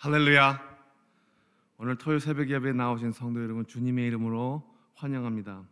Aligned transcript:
할렐루야. 0.00 0.60
오늘 1.78 1.98
토요 1.98 2.20
새벽 2.20 2.48
예배에 2.48 2.72
나오신 2.72 3.10
성도 3.10 3.42
여러분 3.42 3.66
주님의 3.66 4.06
이름으로 4.06 4.62
환영합니다. 4.94 5.66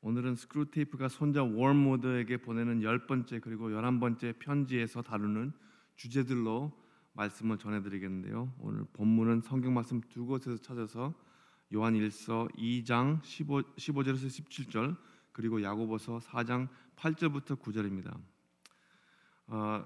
오늘은 0.00 0.34
스크루테이프가 0.34 1.10
손자 1.10 1.42
월모드에게 1.42 2.38
보내는 2.38 2.82
열 2.82 3.06
번째 3.06 3.40
그리고 3.40 3.70
열한 3.70 4.00
번째 4.00 4.32
편지에서 4.38 5.02
다루는 5.02 5.52
주제들로 5.94 6.72
말씀을 7.12 7.58
전해드리겠는데요. 7.58 8.50
오늘 8.60 8.86
본문은 8.94 9.42
성경 9.42 9.74
말씀 9.74 10.00
두 10.00 10.24
곳에서 10.24 10.56
찾아서 10.62 11.12
요한 11.74 11.92
1서 11.92 12.50
2장 12.56 13.22
15, 13.22 13.60
15절에서 13.76 14.26
17절 14.26 14.96
그리고 15.32 15.62
야고보서 15.62 16.20
4장 16.20 16.70
8절부터 16.96 17.60
9절입니다. 17.60 18.18
어, 19.48 19.84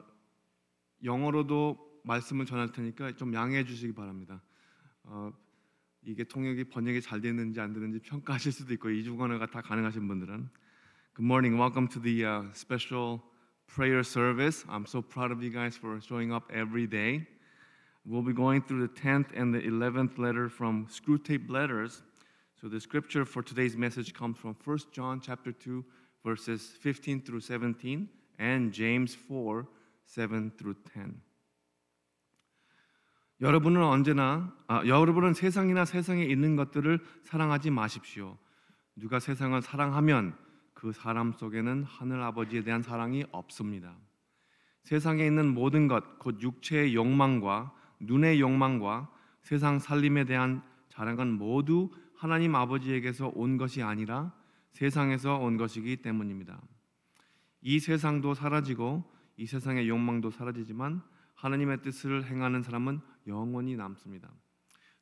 영어로도 1.02 1.87
말씀을 2.07 2.45
전할 2.45 2.71
테니까 2.71 3.13
좀 3.15 3.33
양해해 3.33 3.63
주시기 3.63 3.93
바랍니다. 3.93 4.41
어, 5.03 5.31
이게 6.03 6.23
통역이 6.23 6.65
번역이 6.65 7.01
잘 7.01 7.21
됐는지 7.21 7.59
안 7.59 7.73
됐는지 7.73 7.99
평가하실 7.99 8.51
수도 8.51 8.73
있고 8.73 8.89
이중언어가 8.89 9.47
다 9.47 9.61
가능하신 9.61 10.07
분들은 10.07 10.49
Good 11.15 11.25
morning, 11.27 11.59
welcome 11.59 11.87
to 11.89 11.99
the 11.99 12.25
uh, 12.25 12.43
special 12.53 13.21
prayer 13.67 14.03
service. 14.03 14.65
I'm 14.67 14.87
so 14.87 14.99
proud 14.99 15.31
of 15.31 15.43
you 15.43 15.51
guys 15.51 15.77
for 15.77 16.01
showing 16.01 16.33
up 16.33 16.51
every 16.51 16.87
day. 16.87 17.27
We'll 18.05 18.23
be 18.23 18.33
going 18.33 18.63
through 18.63 18.81
the 18.81 18.93
10th 18.99 19.27
and 19.35 19.53
the 19.53 19.59
11th 19.59 20.17
letter 20.17 20.49
from 20.49 20.87
Screwtape 20.87 21.49
Letters. 21.49 22.01
So 22.59 22.67
the 22.67 22.79
scripture 22.79 23.25
for 23.25 23.43
today's 23.43 23.77
message 23.77 24.13
comes 24.13 24.37
from 24.37 24.55
1 24.63 24.79
John 24.91 25.21
chapter 25.21 25.51
2 25.51 25.85
verses 26.25 26.71
15 26.81 27.21
through 27.21 27.41
17 27.41 28.09
and 28.39 28.71
James 28.73 29.13
4 29.13 29.67
7 30.05 30.51
through 30.57 30.75
10. 30.93 31.21
여러분은 33.40 33.82
언제나 33.82 34.52
아, 34.66 34.84
여러분은 34.84 35.32
세상이나 35.32 35.84
세상에 35.84 36.24
있는 36.24 36.56
것들을 36.56 36.98
사랑하지 37.22 37.70
마십시오. 37.70 38.36
누가 38.96 39.20
세상을 39.20 39.60
사랑하면 39.62 40.36
그 40.74 40.92
사람 40.92 41.32
속에는 41.32 41.84
하늘 41.84 42.20
아버지에 42.22 42.62
대한 42.62 42.82
사랑이 42.82 43.24
없습니다. 43.30 43.94
세상에 44.82 45.24
있는 45.24 45.54
모든 45.54 45.86
것, 45.86 46.18
곧 46.18 46.40
육체의 46.40 46.94
욕망과 46.94 47.72
눈의 48.00 48.40
욕망과 48.40 49.08
세상 49.42 49.78
살림에 49.78 50.24
대한 50.24 50.62
자랑은 50.88 51.32
모두 51.32 51.90
하나님 52.16 52.56
아버지에게서 52.56 53.30
온 53.34 53.56
것이 53.56 53.82
아니라 53.82 54.32
세상에서 54.72 55.36
온 55.36 55.56
것이기 55.56 55.98
때문입니다. 55.98 56.60
이 57.60 57.78
세상도 57.78 58.34
사라지고 58.34 59.04
이 59.36 59.46
세상의 59.46 59.88
욕망도 59.88 60.30
사라지지만 60.30 61.02
하나님의 61.34 61.82
뜻을 61.82 62.24
행하는 62.26 62.62
사람은 62.62 63.00
영원히 63.27 63.75
남습니다. 63.75 64.29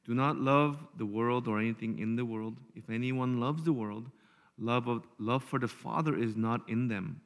Do 0.03 0.13
not 0.13 0.37
love 0.37 0.77
the 0.97 1.05
world 1.05 1.47
or 1.47 1.59
anything 1.59 1.99
in 1.99 2.15
the 2.15 2.25
world. 2.25 2.57
If 2.75 2.89
anyone 2.89 3.39
loves 3.39 3.63
the 3.63 3.73
world, 3.73 4.09
love 4.57 4.87
of 4.87 5.03
love 5.19 5.43
for 5.43 5.59
the 5.59 5.67
Father 5.67 6.15
is 6.15 6.35
not 6.35 6.67
in 6.67 6.87
them. 6.87 7.21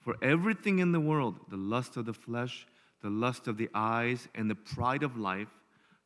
For 0.00 0.16
everything 0.22 0.78
in 0.78 0.92
the 0.92 1.00
world, 1.00 1.40
the 1.48 1.56
lust 1.56 1.96
of 1.96 2.06
the 2.06 2.14
flesh, 2.14 2.66
the 3.02 3.10
lust 3.10 3.48
of 3.48 3.56
the 3.56 3.68
eyes, 3.74 4.28
and 4.34 4.48
the 4.48 4.54
pride 4.54 5.02
of 5.02 5.16
life 5.16 5.50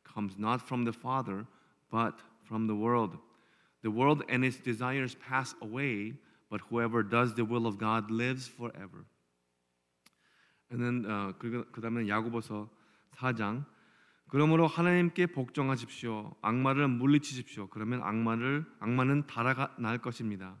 comes 0.03 0.37
not 0.37 0.61
from 0.61 0.85
the 0.85 0.93
Father, 0.93 1.45
but 1.91 2.19
from 2.43 2.67
the 2.67 2.75
world. 2.75 3.17
The 3.83 3.91
world 3.91 4.23
and 4.29 4.43
its 4.43 4.57
desires 4.57 5.15
pass 5.15 5.53
away, 5.61 6.13
but 6.49 6.61
whoever 6.69 7.03
does 7.03 7.33
the 7.35 7.45
will 7.45 7.67
of 7.67 7.77
God 7.77 8.09
lives 8.09 8.47
forever. 8.47 9.05
는 10.69 11.05
어, 11.05 11.33
그, 11.39 11.65
그다음에 11.71 12.07
야고보서 12.09 12.69
4장 13.15 13.63
그러므로 14.32 14.66
하나님께 14.66 15.26
복종하십시오. 15.26 16.34
악마를 16.40 16.88
물리치십시오. 16.88 17.66
그러면 17.66 18.02
악마를 18.02 18.64
악마는 18.80 19.26
달아날 19.26 19.98
것입니다. 19.98 20.56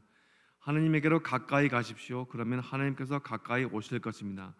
하나님에게로 0.58 1.22
가까이 1.22 1.70
가십시오. 1.70 2.26
그러면 2.26 2.60
하나님께서 2.60 3.20
가까이 3.20 3.64
오실 3.64 4.00
것입니다. 4.00 4.54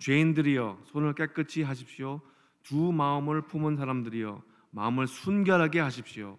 죄인들이여 0.00 0.82
손을 0.84 1.14
깨끗이 1.14 1.62
하십시오. 1.62 2.20
두 2.62 2.92
마음을 2.92 3.40
품은 3.40 3.76
사람들이여 3.76 4.42
마음을 4.72 5.06
순결하게 5.06 5.80
하십시오. 5.80 6.38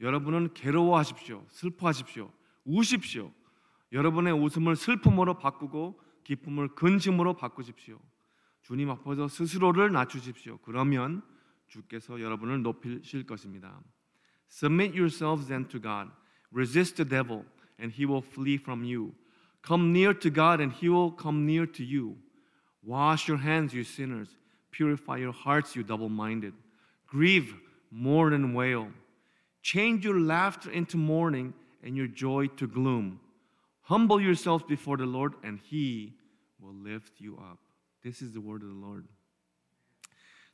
여러분은 0.00 0.54
괴로워하십시오. 0.54 1.44
슬퍼하십시오. 1.50 2.32
우십시오. 2.64 3.30
여러분의 3.92 4.32
웃음을 4.32 4.76
슬픔으로 4.76 5.36
바꾸고 5.36 6.00
기쁨을 6.24 6.68
근심으로 6.68 7.34
바꾸십시오. 7.36 8.00
주님 8.62 8.88
앞에서 8.88 9.28
스스로를 9.28 9.92
낮추십시오. 9.92 10.56
그러면 10.62 11.20
주께서 11.73 12.19
여러분을 12.19 12.61
높이실 12.61 13.25
것입니다. 13.25 13.81
Submit 14.51 14.97
yourselves 14.97 15.47
then 15.47 15.67
to 15.67 15.79
God. 15.79 16.11
Resist 16.51 16.95
the 16.95 17.07
devil 17.07 17.45
and 17.79 17.93
he 17.93 18.05
will 18.05 18.23
flee 18.23 18.57
from 18.57 18.83
you. 18.83 19.13
Come 19.61 19.91
near 19.91 20.13
to 20.13 20.29
God 20.29 20.61
and 20.61 20.73
he 20.73 20.89
will 20.89 21.11
come 21.11 21.45
near 21.45 21.65
to 21.67 21.83
you. 21.83 22.17
Wash 22.83 23.27
your 23.27 23.37
hands, 23.37 23.73
you 23.73 23.83
sinners. 23.83 24.29
Purify 24.71 25.17
your 25.17 25.33
hearts, 25.33 25.75
you 25.75 25.83
double-minded. 25.83 26.53
Grieve, 27.07 27.55
mourn 27.91 28.33
and 28.33 28.55
wail. 28.55 28.87
Change 29.61 30.05
your 30.05 30.19
laughter 30.19 30.71
into 30.71 30.97
mourning 30.97 31.53
and 31.83 31.95
your 31.95 32.07
joy 32.07 32.47
to 32.57 32.67
gloom. 32.67 33.19
Humble 33.81 34.21
yourselves 34.21 34.63
before 34.67 34.97
the 34.97 35.05
Lord 35.05 35.33
and 35.43 35.59
he 35.59 36.13
will 36.59 36.73
lift 36.73 37.19
you 37.19 37.37
up. 37.37 37.57
This 38.03 38.21
is 38.21 38.33
the 38.33 38.41
word 38.41 38.61
of 38.61 38.69
the 38.69 38.75
Lord. 38.75 39.05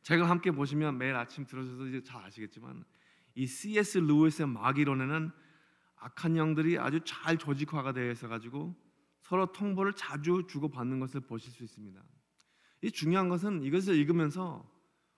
제가 0.03 0.29
함께 0.29 0.51
보시면 0.51 0.99
매일 0.99 1.15
아침 1.15 1.45
들어줘서 1.47 1.87
이제 1.87 2.03
잘 2.03 2.23
아시겠지만 2.25 2.85
이 3.35 3.47
C.S. 3.47 3.99
루이스의 3.99 4.49
마귀론에는 4.49 5.31
악한 5.97 6.37
영들이 6.37 6.79
아주 6.79 7.01
잘 7.05 7.37
조직화가 7.37 7.93
되어 7.93 8.11
있어 8.13 8.29
가지고 8.29 8.75
서로 9.21 9.53
통보를 9.53 9.93
자주 9.93 10.45
주고 10.49 10.69
받는 10.69 10.99
것을 11.01 11.21
보실 11.21 11.53
수 11.53 11.63
있습니다. 11.63 12.03
이 12.83 12.91
중요한 12.91 13.29
것은 13.29 13.63
이것을 13.63 13.95
읽으면서 13.97 14.69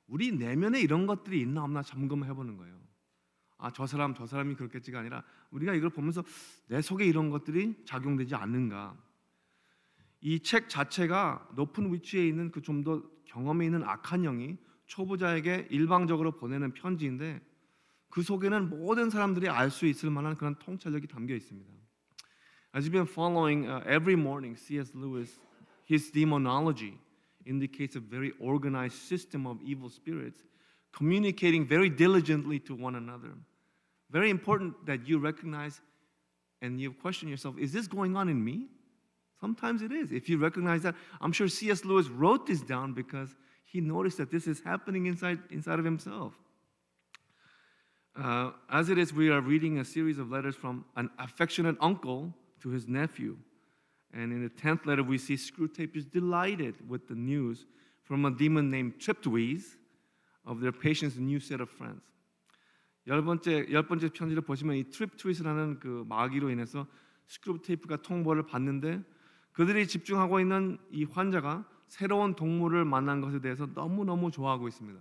우리 0.09 0.33
내면에 0.33 0.81
이런 0.81 1.07
것들이 1.07 1.41
있나 1.41 1.63
없나 1.63 1.83
점검해 1.83 2.35
보는 2.35 2.57
거예요. 2.57 2.81
아, 3.59 3.71
저 3.71 3.87
사람 3.87 4.13
저 4.15 4.27
사람이 4.27 4.57
그렇겠지가 4.57 4.99
아니라 4.99 5.23
우리가 5.53 5.75
이걸 5.75 5.91
보면서 5.91 6.25
내 6.67 6.83
속에 6.83 7.07
이런 7.07 7.31
것들이 7.31 7.85
작용되지 7.87 8.35
않는가. 8.35 8.97
이 10.21 10.41
책 10.41 10.69
자체가 10.69 11.49
높은 11.55 11.93
위치에 11.93 12.27
있는 12.27 12.51
그 12.51 12.61
좀 12.61 12.83
더 12.83 13.03
경험에 13.25 13.65
있는 13.65 13.83
악한 13.85 14.23
영이 14.23 14.59
초보자에게 14.92 15.68
일방적으로 15.70 16.32
보내는 16.32 16.74
편지인데 16.74 17.42
그 18.10 18.22
속에는 18.22 18.70
모든 18.70 19.10
사람들이 19.10 19.50
알 19.50 19.70
수 19.70 19.86
있을 19.86 20.10
만한 20.10 20.36
그런 20.36 20.56
통찰력이 20.60 21.08
담겨 21.08 21.36
있습니다. 21.36 21.72
As 22.76 22.86
you've 22.86 22.92
been 22.92 23.08
following 23.08 23.68
uh, 23.68 23.82
every 23.88 24.16
morning, 24.16 24.56
C.S. 24.56 24.94
Lewis, 24.94 25.40
his 25.86 26.12
demonology 26.12 27.00
indicates 27.46 27.96
a 27.96 28.00
very 28.00 28.34
organized 28.40 28.98
system 28.98 29.48
of 29.48 29.62
evil 29.64 29.90
spirits 29.90 30.44
communicating 30.94 31.66
very 31.66 31.90
diligently 31.90 32.60
to 32.60 32.76
one 32.76 32.96
another. 32.96 33.34
Very 34.10 34.30
important 34.30 34.74
that 34.86 35.08
you 35.08 35.20
recognize 35.20 35.82
and 36.62 36.80
you 36.80 36.92
question 36.92 37.30
yourself 37.30 37.58
is 37.58 37.72
this 37.72 37.88
going 37.88 38.16
on 38.16 38.30
in 38.30 38.44
me? 38.44 38.68
Sometimes 39.40 39.82
it 39.82 39.92
is. 39.92 40.12
If 40.12 40.30
you 40.30 40.38
recognize 40.40 40.82
that, 40.82 40.96
I'm 41.22 41.32
sure 41.32 41.48
C.S. 41.48 41.86
Lewis 41.86 42.10
wrote 42.10 42.48
this 42.48 42.62
down 42.62 42.94
because 42.94 43.36
he 43.72 43.82
noticed 43.82 44.18
that 44.18 44.32
this 44.32 44.48
is 44.48 44.62
happening 44.64 45.06
inside, 45.06 45.40
inside 45.50 45.80
of 45.80 45.86
himself. 45.86 46.34
Uh, 48.16 48.52
as 48.72 48.90
it 48.90 48.98
is, 48.98 49.14
we 49.14 49.30
are 49.30 49.42
reading 49.42 49.80
a 49.80 49.86
series 49.86 50.18
of 50.18 50.32
letters 50.32 50.56
from 50.56 50.86
an 50.96 51.10
affectionate 51.20 51.76
uncle 51.82 52.34
to 52.62 52.70
his 52.70 52.88
nephew. 52.88 53.38
And 54.14 54.32
in 54.32 54.42
the 54.44 54.50
10th 54.50 54.86
letter, 54.86 55.04
we 55.04 55.18
see 55.18 55.36
Screwtape 55.36 55.96
is 55.96 56.06
delighted 56.06 56.76
with 56.90 57.08
the 57.08 57.14
news 57.14 57.66
from 58.04 58.26
a 58.26 58.32
demon 58.32 58.72
named 58.72 58.94
Triptwise 59.00 59.76
of 60.46 60.62
their 60.62 60.72
patient's 60.72 61.18
new 61.18 61.40
set 61.40 61.62
of 61.62 61.70
friends. 61.70 62.02
열 63.08 63.24
번째, 63.24 63.72
열 63.72 63.88
번째 63.88 64.10
편지를 64.10 64.42
보시면 64.42 64.76
이 64.76 64.90
트립트윗이라는 64.90 65.80
그 65.80 66.06
마귀로 66.10 66.50
인해서 66.50 66.86
스크루테이프가 67.28 68.02
통보를 68.02 68.46
받는데 68.46 69.02
그들이 69.54 69.88
집중하고 69.88 70.40
있는 70.40 70.78
이 70.92 71.06
환자가 71.06 71.66
새로운 71.93 72.35
동물을 72.35 72.87
만난 72.87 73.21
것에 73.21 73.43
대해서 73.43 73.67
너무너무 73.67 74.31
좋아하고 74.31 74.67
있습니다. 74.67 74.99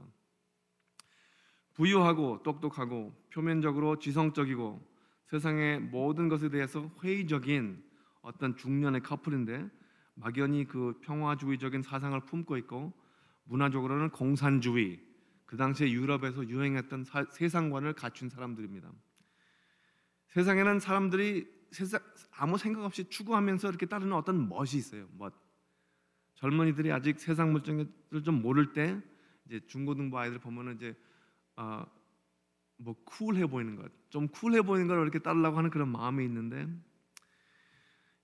부유하고 1.74 2.44
똑똑하고 2.44 3.16
표면적으로 3.34 3.98
지성적이고 3.98 4.86
세상의 5.28 5.80
모든 5.80 6.28
것에 6.28 6.50
대해서 6.50 6.92
회의적인 7.02 7.82
어떤 8.22 8.58
중년의 8.58 9.04
커플인데 9.04 9.70
막연히 10.16 10.68
그 10.68 11.00
평화주의적인 11.02 11.82
사상을 11.82 12.20
품고 12.26 12.58
있고 12.58 12.92
문화적으로는 13.46 14.10
공산주의 14.10 15.02
그 15.46 15.56
당시에 15.56 15.92
유럽에서 15.92 16.46
유행했던 16.46 17.06
사, 17.06 17.24
세상관을 17.24 17.94
갖춘 17.94 18.28
사람들입니다. 18.28 18.92
세상에는 20.28 20.82
사람들이 20.82 21.48
세상, 21.72 22.02
아무 22.32 22.58
생각 22.58 22.84
없이 22.84 23.10
추구하면서 23.10 23.70
이렇게 23.70 23.86
따르는 23.86 24.12
어떤 24.12 24.50
멋이 24.50 24.72
있어요. 24.76 25.08
멋. 25.18 25.34
젊은이들이 26.42 26.92
아직 26.92 27.20
세상 27.20 27.52
물정을 27.52 27.88
좀 28.24 28.42
모를 28.42 28.74
때 28.74 29.00
이제 29.46 29.60
중고등부 29.68 30.18
아이들 30.18 30.40
보면은 30.40 30.76
이제 30.76 30.96
어, 31.56 31.86
뭐 32.78 32.96
쿨해 33.06 33.46
보이는 33.46 33.76
것, 33.76 33.92
좀 34.10 34.28
쿨해 34.28 34.64
보이는 34.64 34.88
걸 34.88 35.04
이렇게 35.04 35.20
따르려고 35.20 35.58
하는 35.58 35.70
그런 35.70 35.90
마음이 35.90 36.26
있는데 36.26 36.68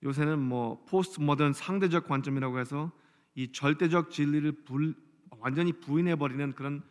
요새는 0.01 0.39
뭐 0.39 0.83
포스트 0.85 1.21
모던 1.21 1.53
상대적 1.53 2.07
관점이라고 2.07 2.59
해서 2.59 2.91
이 3.35 3.51
절대적 3.51 4.09
진리를 4.09 4.63
불, 4.65 4.95
완전히 5.37 5.71
부인해 5.73 6.15
버리는 6.15 6.53
그런 6.53 6.81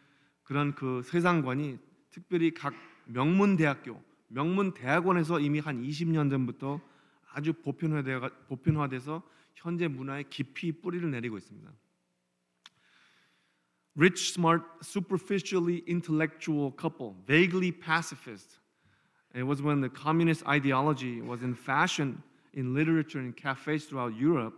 그런 0.44 0.76
그 0.76 1.02
세상관이 1.02 1.76
특별히 2.12 2.54
각 2.54 2.72
명문 3.06 3.56
대학교, 3.56 4.00
명문 4.28 4.74
대학원에서 4.74 5.40
이미 5.40 5.58
한 5.58 5.82
20년 5.82 6.30
전부터 6.30 6.80
아주 7.32 7.52
보편화되어 7.52 8.30
보편화돼서 8.46 9.24
현재 9.55 9.87
문화에 9.87 10.23
깊이 10.23 10.71
뿌리를 10.71 11.09
내리고 11.09 11.37
있습니다. 11.37 11.71
Rich, 13.97 14.33
smart, 14.33 14.63
superficially 14.81 15.83
intellectual 15.85 16.71
couple, 16.71 17.13
vaguely 17.27 17.71
pacifist. 17.71 18.59
It 19.33 19.43
was 19.43 19.61
when 19.61 19.81
the 19.81 19.89
communist 19.89 20.45
ideology 20.47 21.21
was 21.21 21.43
in 21.43 21.55
fashion 21.55 22.23
in 22.53 22.73
literature 22.73 23.19
and 23.19 23.35
cafes 23.35 23.85
throughout 23.85 24.15
Europe. 24.15 24.53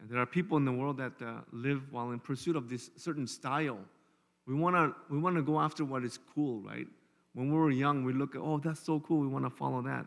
And 0.00 0.08
there 0.08 0.18
are 0.18 0.26
people 0.26 0.56
in 0.56 0.64
the 0.64 0.72
world 0.72 0.96
that 0.98 1.12
uh, 1.20 1.40
live 1.52 1.92
while 1.92 2.10
in 2.10 2.18
pursuit 2.18 2.56
of 2.56 2.68
this 2.68 2.90
certain 2.96 3.26
style. 3.26 3.78
We 4.46 4.54
want 4.54 4.76
to 4.76 4.94
we 5.08 5.18
want 5.18 5.36
to 5.36 5.42
go 5.42 5.60
after 5.60 5.84
what 5.84 6.04
is 6.04 6.18
cool, 6.34 6.60
right? 6.60 6.86
When 7.32 7.50
we 7.50 7.58
were 7.58 7.70
young, 7.70 8.04
we 8.04 8.12
look 8.12 8.34
at 8.34 8.40
oh 8.40 8.58
that's 8.58 8.80
so 8.80 9.00
cool. 9.00 9.20
We 9.20 9.28
want 9.28 9.44
to 9.44 9.50
follow 9.50 9.80
that. 9.82 10.06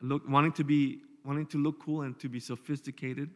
Look, 0.00 0.22
wanting 0.28 0.52
to 0.52 0.64
be 0.64 1.00
wanting 1.24 1.46
to 1.46 1.58
look 1.58 1.80
cool 1.80 2.02
and 2.02 2.18
to 2.20 2.28
be 2.28 2.40
sophisticated. 2.40 3.30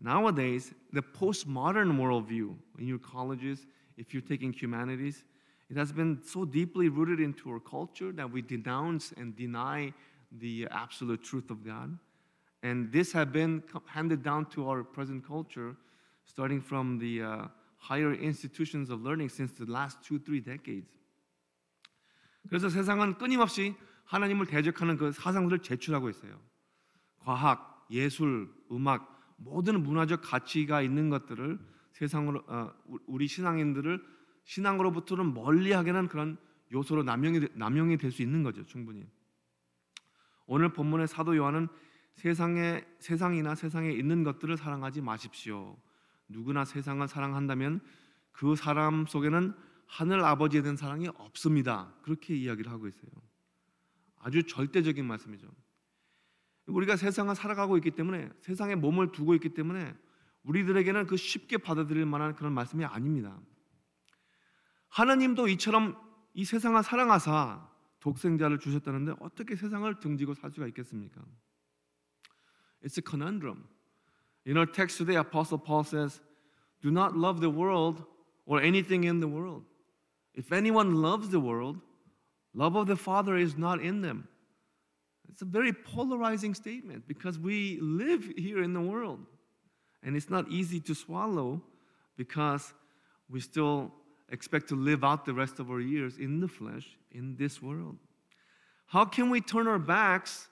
Nowadays, 0.00 0.72
the 0.92 1.02
postmodern 1.02 1.96
worldview 1.96 2.54
in 2.78 2.86
your 2.86 2.98
colleges, 2.98 3.66
if 3.96 4.12
you're 4.12 4.22
taking 4.22 4.52
humanities, 4.52 5.24
it 5.68 5.76
has 5.76 5.92
been 5.92 6.20
so 6.24 6.44
deeply 6.44 6.88
rooted 6.88 7.20
into 7.20 7.50
our 7.50 7.60
culture 7.60 8.12
that 8.12 8.30
we 8.30 8.42
denounce 8.42 9.12
and 9.16 9.34
deny 9.36 9.92
the 10.30 10.68
absolute 10.70 11.22
truth 11.22 11.50
of 11.50 11.64
God. 11.64 11.98
And 12.62 12.92
this 12.92 13.12
has 13.12 13.26
been 13.26 13.62
handed 13.86 14.22
down 14.22 14.46
to 14.46 14.68
our 14.68 14.82
present 14.82 15.26
culture, 15.26 15.76
starting 16.24 16.60
from 16.60 16.98
the 16.98 17.22
uh, 17.22 17.46
higher 17.78 18.12
institutions 18.12 18.90
of 18.90 19.02
learning 19.02 19.28
since 19.28 19.52
the 19.52 19.66
last 19.66 20.02
two, 20.02 20.18
three 20.18 20.40
decades. 20.40 20.90
그래서 22.48 22.68
세상은 22.68 23.18
끊임없이 23.18 23.74
하나님을 24.04 24.46
대적하는 24.46 24.96
그 24.96 25.10
사상들을 25.10 25.60
제출하고 25.60 26.08
있어요. 26.10 26.38
과학, 27.23 27.87
예술, 27.89 28.53
음악, 28.71 29.35
모든 29.37 29.81
문화적 29.83 30.21
가치가 30.21 30.81
있는 30.81 31.09
것들을 31.09 31.59
세상으로 31.93 32.43
어, 32.47 32.71
우리 33.07 33.27
신앙인들을 33.27 34.03
신앙으로부터는 34.43 35.33
멀리하게 35.33 35.91
하는 35.91 36.07
그런 36.07 36.37
요소로 36.71 37.03
남용이 37.03 37.47
남용이 37.53 37.97
될 37.97 38.11
수 38.11 38.21
있는 38.21 38.43
거죠, 38.43 38.65
충분히. 38.65 39.05
오늘 40.45 40.73
본문의 40.73 41.07
사도 41.07 41.35
요한은 41.35 41.67
세상에 42.15 42.85
세상이나 42.99 43.55
세상에 43.55 43.91
있는 43.91 44.23
것들을 44.23 44.57
사랑하지 44.57 45.01
마십시오. 45.01 45.77
누구나 46.27 46.65
세상을 46.65 47.07
사랑한다면 47.07 47.81
그 48.31 48.55
사람 48.55 49.05
속에는 49.05 49.53
하늘 49.85 50.23
아버지에 50.23 50.61
대한 50.61 50.77
사랑이 50.77 51.07
없습니다. 51.09 51.93
그렇게 52.01 52.35
이야기를 52.35 52.71
하고 52.71 52.87
있어요. 52.87 53.11
아주 54.19 54.43
절대적인 54.43 55.05
말씀이죠. 55.05 55.47
우리가 56.67 56.95
세상을 56.95 57.33
살아가고 57.35 57.77
있기 57.77 57.91
때문에 57.91 58.29
세상에 58.39 58.75
몸을 58.75 59.11
두고 59.11 59.33
있기 59.35 59.49
때문에 59.49 59.93
우리들에게는 60.43 61.07
그 61.07 61.17
쉽게 61.17 61.57
받아들일 61.57 62.05
만한 62.05 62.35
그런 62.35 62.53
말씀이 62.53 62.85
아닙니다. 62.85 63.39
하나님도 64.89 65.47
이처럼 65.49 65.97
이 66.33 66.45
세상을 66.45 66.81
사랑하사 66.83 67.69
독생자를 67.99 68.59
주셨다는데 68.59 69.13
어떻게 69.19 69.55
세상을 69.55 69.99
등지고 69.99 70.33
살 70.33 70.51
수가 70.51 70.67
있겠습니까? 70.67 71.21
It's 72.83 72.97
a 72.97 73.03
conundrum. 73.07 73.67
In 74.45 74.57
our 74.57 74.65
text 74.65 74.97
today, 74.97 75.17
Apostle 75.17 75.59
Paul 75.59 75.83
says, 75.83 76.19
Do 76.81 76.89
not 76.89 77.15
love 77.15 77.41
the 77.41 77.51
world 77.51 78.03
or 78.45 78.59
anything 78.59 79.05
in 79.05 79.19
the 79.19 79.29
world. 79.29 79.65
If 80.33 80.51
anyone 80.51 81.01
loves 81.01 81.29
the 81.29 81.39
world, 81.39 81.79
love 82.53 82.75
of 82.75 82.87
the 82.87 82.97
Father 82.97 83.37
is 83.37 83.55
not 83.55 83.79
in 83.81 84.01
them. 84.01 84.27
It's 85.31 85.41
a 85.41 85.45
very 85.45 85.71
polarizing 85.71 86.53
statement 86.53 87.07
because 87.07 87.39
we 87.39 87.79
live 87.81 88.31
here 88.37 88.61
in 88.61 88.73
the 88.73 88.81
world. 88.81 89.25
And 90.03 90.15
it's 90.15 90.29
not 90.29 90.49
easy 90.49 90.79
to 90.81 90.93
swallow 90.95 91.61
because 92.17 92.73
we 93.29 93.39
still 93.39 93.91
expect 94.29 94.67
to 94.69 94.75
live 94.75 95.03
out 95.03 95.25
the 95.25 95.33
rest 95.33 95.59
of 95.59 95.69
our 95.69 95.79
years 95.79 96.17
in 96.17 96.39
the 96.39 96.47
flesh 96.47 96.97
in 97.11 97.35
this 97.37 97.61
world. 97.61 97.97
How 98.87 99.05
can 99.05 99.29
we 99.29 99.39
turn 99.39 99.67
our 99.67 99.79
backs 99.79 100.47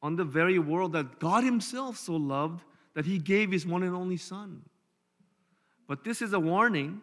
on 0.00 0.16
the 0.16 0.24
very 0.24 0.58
world 0.58 0.92
that 0.92 1.18
God 1.18 1.44
Himself 1.44 1.96
so 1.96 2.14
loved 2.14 2.62
that 2.94 3.06
He 3.06 3.18
gave 3.18 3.50
His 3.50 3.66
one 3.66 3.82
and 3.82 3.94
only 3.96 4.16
Son? 4.16 4.62
But 5.88 6.04
this 6.04 6.22
is 6.22 6.32
a 6.32 6.40
warning 6.40 7.00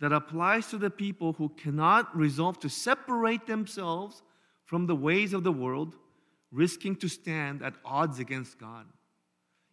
that 0.00 0.12
applies 0.12 0.66
to 0.68 0.78
the 0.78 0.90
people 0.90 1.34
who 1.34 1.48
cannot 1.50 2.14
resolve 2.16 2.58
to 2.60 2.68
separate 2.68 3.46
themselves 3.46 4.22
from 4.64 4.86
the 4.86 4.96
ways 4.96 5.32
of 5.32 5.44
the 5.44 5.52
world 5.52 5.96
risking 6.51 6.95
to 6.97 7.07
stand 7.07 7.61
at 7.61 7.75
odds 7.83 8.19
against 8.19 8.57
God. 8.59 8.85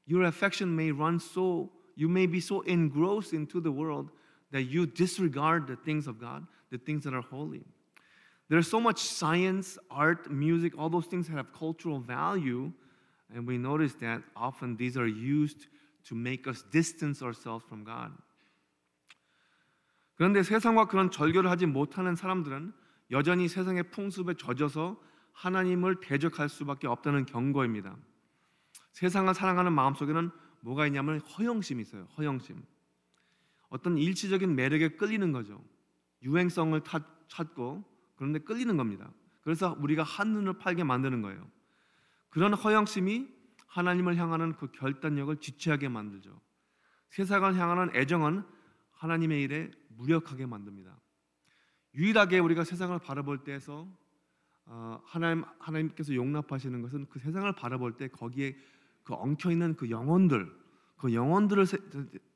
Your 0.06 0.24
affection 0.24 0.74
may 0.74 0.90
run 0.90 1.20
so, 1.20 1.70
you 1.94 2.08
may 2.08 2.26
be 2.26 2.40
so 2.40 2.62
engrossed 2.62 3.32
into 3.32 3.60
the 3.60 3.70
world 3.70 4.10
that 4.50 4.64
you 4.64 4.86
disregard 4.86 5.66
the 5.66 5.76
things 5.76 6.06
of 6.06 6.18
God, 6.18 6.46
the 6.70 6.78
things 6.78 7.04
that 7.04 7.14
are 7.14 7.22
holy. 7.22 7.64
There's 8.48 8.68
so 8.68 8.80
much 8.80 9.00
science, 9.00 9.78
art, 9.90 10.30
music, 10.30 10.74
all 10.76 10.90
those 10.90 11.06
things 11.06 11.28
that 11.28 11.36
have 11.36 11.52
cultural 11.52 12.00
value, 12.00 12.72
and 13.34 13.46
we 13.46 13.56
notice 13.56 13.94
that 13.94 14.22
often 14.36 14.76
these 14.76 14.96
are 14.98 15.06
used 15.06 15.66
to 16.08 16.14
make 16.14 16.46
us 16.46 16.62
distance 16.70 17.22
ourselves 17.22 17.64
from 17.68 17.84
God. 17.84 18.12
그런데 20.16 20.42
세상과 20.42 20.86
그런 20.86 21.10
절교를 21.10 21.50
하지 21.50 21.66
못하는 21.66 22.14
사람들은 22.14 22.72
여전히 23.10 23.48
세상의 23.48 23.90
풍습에 23.90 24.34
젖어서 24.34 25.00
하나님을 25.37 25.99
대적할 25.99 26.49
수밖에 26.49 26.87
없다는 26.87 27.25
경고입니다. 27.25 27.95
세상을 28.93 29.31
사랑하는 29.35 29.71
마음 29.71 29.93
속에는 29.93 30.31
뭐가 30.61 30.87
있냐면 30.87 31.19
허영심이 31.19 31.81
있어요. 31.83 32.05
허영심. 32.17 32.63
어떤 33.69 33.99
일시적인 33.99 34.55
매력에 34.55 34.95
끌리는 34.95 35.31
거죠. 35.31 35.63
유행성을 36.23 36.81
타, 36.81 37.05
찾고 37.27 37.83
그런데 38.15 38.39
끌리는 38.39 38.75
겁니다. 38.77 39.11
그래서 39.41 39.77
우리가 39.79 40.01
한눈을 40.01 40.57
팔게 40.57 40.83
만드는 40.83 41.21
거예요. 41.21 41.47
그런 42.29 42.55
허영심이 42.55 43.27
하나님을 43.67 44.17
향하는 44.17 44.55
그 44.55 44.71
결단력을 44.71 45.37
지체하게 45.37 45.87
만들죠. 45.89 46.41
세상을 47.09 47.55
향하는 47.55 47.95
애정은 47.95 48.43
하나님의 48.91 49.43
일에 49.43 49.71
무력하게 49.89 50.47
만듭니다. 50.47 50.99
유일하게 51.93 52.39
우리가 52.39 52.63
세상을 52.63 52.97
바라볼 52.97 53.43
때에서 53.43 53.81
어, 53.81 54.06
하나님 55.05 55.45
하나님께서 55.59 56.13
용납하시는 56.13 56.81
것은 56.81 57.07
그 57.09 57.19
세상을 57.19 57.51
바라볼 57.53 57.97
때 57.97 58.07
거기에 58.07 58.55
그 59.03 59.13
엉켜 59.13 59.51
있는 59.51 59.75
그 59.75 59.89
영혼들, 59.89 60.51
그 60.97 61.13
영혼들을 61.13 61.65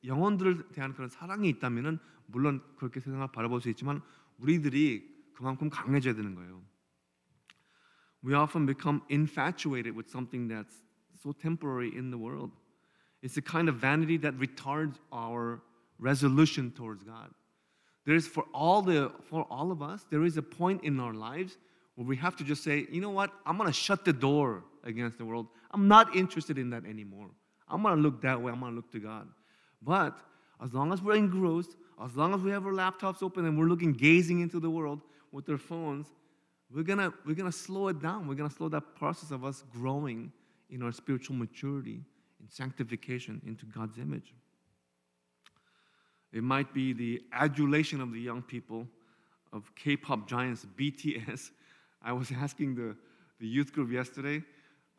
영혼들을 0.04 0.68
대한 0.72 0.94
그런 0.94 1.08
사랑이 1.10 1.48
있다면은 1.50 1.98
물론 2.26 2.62
그렇게 2.76 3.00
세상을 3.00 3.26
바라볼 3.32 3.60
수 3.60 3.68
있지만 3.70 4.00
우리들이 4.38 5.32
그만큼 5.34 5.68
강해져야 5.68 6.14
되는 6.14 6.34
거예요. 6.34 6.62
We 8.24 8.34
often 8.34 8.66
become 8.66 9.02
infatuated 9.10 9.96
with 9.96 10.08
something 10.08 10.48
that's 10.48 10.82
so 11.16 11.32
temporary 11.32 11.90
in 11.92 12.10
the 12.10 12.18
world. 12.18 12.52
It's 13.20 13.36
a 13.36 13.42
kind 13.42 13.68
of 13.68 13.76
vanity 13.76 14.16
that 14.18 14.38
retards 14.38 14.96
our 15.12 15.60
resolution 15.98 16.70
towards 16.70 17.04
God. 17.04 17.30
There 18.04 18.16
is 18.16 18.26
for 18.26 18.44
all 18.52 18.82
the 18.82 19.12
for 19.28 19.44
all 19.50 19.70
of 19.70 19.82
us, 19.82 20.06
there 20.10 20.24
is 20.24 20.36
a 20.36 20.42
point 20.42 20.82
in 20.82 20.98
our 20.98 21.14
lives 21.14 21.58
we 21.96 22.16
have 22.16 22.36
to 22.36 22.44
just 22.44 22.64
say, 22.64 22.86
you 22.90 23.00
know 23.00 23.10
what? 23.10 23.30
I'm 23.44 23.56
going 23.56 23.68
to 23.68 23.72
shut 23.72 24.04
the 24.04 24.12
door 24.12 24.64
against 24.84 25.18
the 25.18 25.24
world. 25.24 25.46
I'm 25.70 25.88
not 25.88 26.16
interested 26.16 26.58
in 26.58 26.70
that 26.70 26.84
anymore. 26.84 27.28
I'm 27.68 27.82
going 27.82 27.96
to 27.96 28.02
look 28.02 28.22
that 28.22 28.40
way. 28.40 28.50
I'm 28.50 28.60
going 28.60 28.72
to 28.72 28.76
look 28.76 28.90
to 28.92 28.98
God. 28.98 29.28
But 29.82 30.18
as 30.62 30.72
long 30.72 30.92
as 30.92 31.02
we're 31.02 31.16
engrossed, 31.16 31.76
as 32.02 32.16
long 32.16 32.34
as 32.34 32.40
we 32.40 32.50
have 32.50 32.66
our 32.66 32.72
laptops 32.72 33.22
open 33.22 33.44
and 33.44 33.58
we're 33.58 33.66
looking, 33.66 33.92
gazing 33.92 34.40
into 34.40 34.58
the 34.58 34.70
world 34.70 35.00
with 35.32 35.48
our 35.48 35.58
phones, 35.58 36.06
we're 36.74 36.82
going 36.82 36.98
to 36.98 37.12
we're 37.26 37.34
gonna 37.34 37.52
slow 37.52 37.88
it 37.88 38.00
down. 38.00 38.26
We're 38.26 38.34
going 38.34 38.48
to 38.48 38.54
slow 38.54 38.68
that 38.70 38.94
process 38.94 39.30
of 39.30 39.44
us 39.44 39.62
growing 39.72 40.32
in 40.70 40.82
our 40.82 40.92
spiritual 40.92 41.36
maturity, 41.36 42.00
in 42.40 42.48
sanctification 42.48 43.42
into 43.46 43.66
God's 43.66 43.98
image. 43.98 44.34
It 46.32 46.42
might 46.42 46.72
be 46.72 46.94
the 46.94 47.20
adulation 47.32 48.00
of 48.00 48.12
the 48.12 48.20
young 48.20 48.40
people 48.40 48.86
of 49.52 49.70
K 49.74 49.96
pop 49.96 50.26
giants 50.26 50.66
BTS 50.78 51.50
I 52.04 52.12
was 52.12 52.32
asking 52.36 52.74
the, 52.74 52.96
the 53.40 53.46
youth 53.46 53.72
group 53.72 53.90
yesterday, 53.90 54.42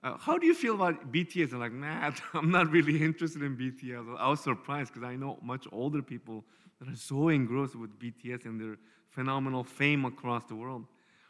uh, 0.04 0.18
how 0.18 0.38
do 0.38 0.46
you 0.46 0.54
feel 0.54 0.76
about 0.76 1.12
BTS? 1.14 1.52
They're 1.52 1.60
like, 1.60 1.72
nah, 1.72 2.12
I'm 2.34 2.52
not 2.52 2.70
really 2.72 3.02
interested 3.02 3.42
in 3.42 3.56
BTS. 3.56 4.18
I 4.20 4.30
was 4.30 4.42
surprised 4.42 4.94
because 4.94 5.08
I 5.08 5.16
know 5.16 5.40
much 5.42 5.66
older 5.72 6.02
people 6.02 6.44
that 6.80 6.90
are 6.92 6.96
so 6.96 7.30
engrossed 7.30 7.76
with 7.76 7.98
BTS 8.00 8.46
and 8.46 8.60
their 8.60 8.78
phenomenal 9.10 9.64
fame 9.64 10.06
across 10.06 10.44
the 10.46 10.56
world, 10.56 10.86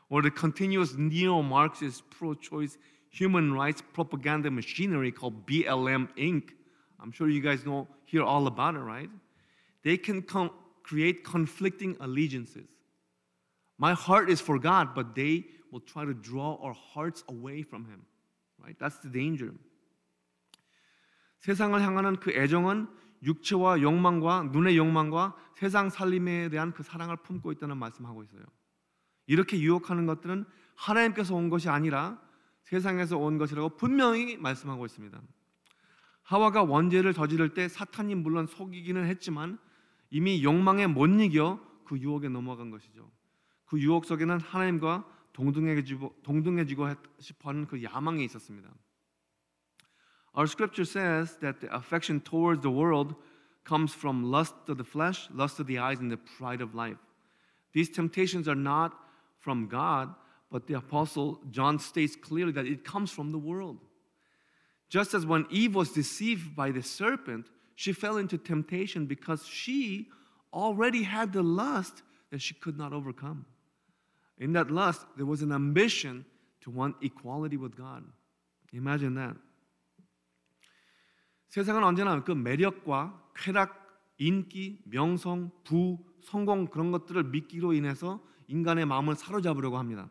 or 0.10 0.22
the 0.22 0.32
continuous 0.32 0.96
neo 0.98 1.42
Marxist 1.42 2.10
pro 2.10 2.34
choice 2.34 2.78
human 3.10 3.54
rights 3.54 3.84
propaganda 3.94 4.50
machinery 4.50 5.12
called 5.12 5.46
BLM 5.46 6.08
Inc. 6.18 6.50
I'm 7.00 7.12
sure 7.12 7.30
you 7.30 7.42
guys 7.42 7.66
know, 7.66 7.88
hear 8.06 8.24
all 8.24 8.48
about 8.48 8.74
it, 8.76 8.80
right? 8.80 9.10
They 9.84 9.98
can 9.98 10.24
com- 10.24 10.52
create 10.82 11.24
conflicting 11.24 11.96
allegiances. 12.00 12.68
My 13.78 13.94
heart 13.94 14.30
is 14.30 14.42
for 14.42 14.58
God, 14.58 14.96
but 14.96 15.14
they 15.14 15.46
will 15.74 15.84
try 15.84 16.06
to 16.06 16.14
draw 16.14 16.56
our 16.62 16.74
hearts 16.74 17.26
away 17.28 17.62
from 17.62 17.86
Him, 17.86 18.06
right? 18.62 18.78
That's 18.78 19.02
the 19.02 19.12
danger. 19.12 19.58
세상을 21.40 21.82
향하는 21.82 22.18
그 22.18 22.32
애정은 22.32 22.88
육체와 23.24 23.82
욕망과 23.82 24.50
눈의 24.52 24.78
욕망과 24.78 25.36
세상 25.56 25.90
살림에 25.90 26.50
대한 26.50 26.72
그 26.72 26.84
사랑을 26.84 27.18
품고 27.18 27.52
있다는 27.54 27.78
말씀하고 27.78 28.24
있어요. 28.24 28.44
이렇게 29.26 29.60
유혹하는 29.60 30.06
것들은 30.06 30.46
하나님께서 30.76 31.36
온 31.36 31.50
것이 31.50 31.70
아니라 31.70 32.22
세상에서 32.64 33.18
온 33.18 33.38
것이라고 33.38 33.78
분명히 33.78 34.38
말씀하고 34.38 34.86
있습니다. 34.86 35.22
하와가 36.24 36.64
원죄를 36.64 37.14
저지를 37.14 37.54
때 37.54 37.68
사탄이 37.68 38.16
물론 38.16 38.48
속이기는 38.48 39.06
했지만 39.06 39.58
이미 40.10 40.44
욕망에 40.44 40.88
못 40.88 41.08
이겨 41.08 41.60
그 41.86 41.98
유혹에 41.98 42.30
넘어간 42.30 42.70
것이죠. 42.70 43.10
그 43.66 43.80
유혹 43.80 44.06
속에는 44.06 44.40
하나님과 44.40 45.06
동등해지고, 45.33 46.21
동등해지고 46.23 46.89
싶어하는 47.21 47.67
그 47.67 47.83
야망이 47.83 48.25
있었습니다. 48.25 48.69
Our 50.35 50.47
scripture 50.47 50.85
says 50.85 51.39
that 51.41 51.61
the 51.61 51.75
affection 51.75 52.21
towards 52.21 52.63
the 52.63 52.71
world 52.71 53.15
comes 53.65 53.95
from 53.95 54.31
lust 54.31 54.55
of 54.69 54.77
the 54.77 54.85
flesh, 54.85 55.29
lust 55.33 55.61
of 55.61 55.67
the 55.67 55.79
eyes, 55.79 55.99
and 56.01 56.11
the 56.11 56.21
pride 56.39 56.63
of 56.63 56.75
life. 56.75 56.99
These 57.73 57.91
temptations 57.91 58.49
are 58.49 58.59
not 58.59 58.93
from 59.41 59.69
God, 59.69 60.15
but 60.51 60.67
the 60.67 60.75
apostle 60.75 61.41
John 61.51 61.79
states 61.79 62.17
clearly 62.17 62.53
that 62.53 62.67
it 62.67 62.85
comes 62.85 63.11
from 63.11 63.33
the 63.33 63.39
world. 63.39 63.79
Just 64.89 65.13
as 65.13 65.27
when 65.27 65.47
Eve 65.51 65.75
was 65.75 65.93
deceived 65.93 66.57
by 66.57 66.71
the 66.71 66.83
serpent, 66.83 67.47
she 67.75 67.93
fell 67.93 68.17
into 68.17 68.39
temptation 68.39 69.07
because 69.07 69.47
she 69.47 70.09
already 70.53 71.03
had 71.03 71.33
the 71.33 71.43
lust 71.43 72.03
that 72.31 72.41
she 72.41 72.55
could 72.55 72.79
not 72.79 72.93
overcome. 72.93 73.45
In 74.42 74.54
that 74.54 74.72
lust, 74.72 75.06
there 75.16 75.28
was 75.28 75.44
an 75.44 75.52
ambition 75.52 76.26
to 76.62 76.72
want 76.72 76.96
equality 77.02 77.58
with 77.58 77.76
God. 77.76 78.04
Imagine 78.74 79.16
that. 79.16 79.40
세상은 81.50 81.84
언제나 81.84 82.24
그 82.24 82.32
매력과 82.32 83.32
쾌락, 83.36 83.84
인기, 84.18 84.82
명성, 84.86 85.52
부, 85.64 86.00
성공 86.24 86.68
그런 86.68 86.92
것들을 86.92 87.26
믿기로 87.26 87.74
인해서 87.74 88.24
인간의 88.48 88.86
마음을 88.86 89.16
사로잡으려고 89.16 89.78
합니다. 89.78 90.10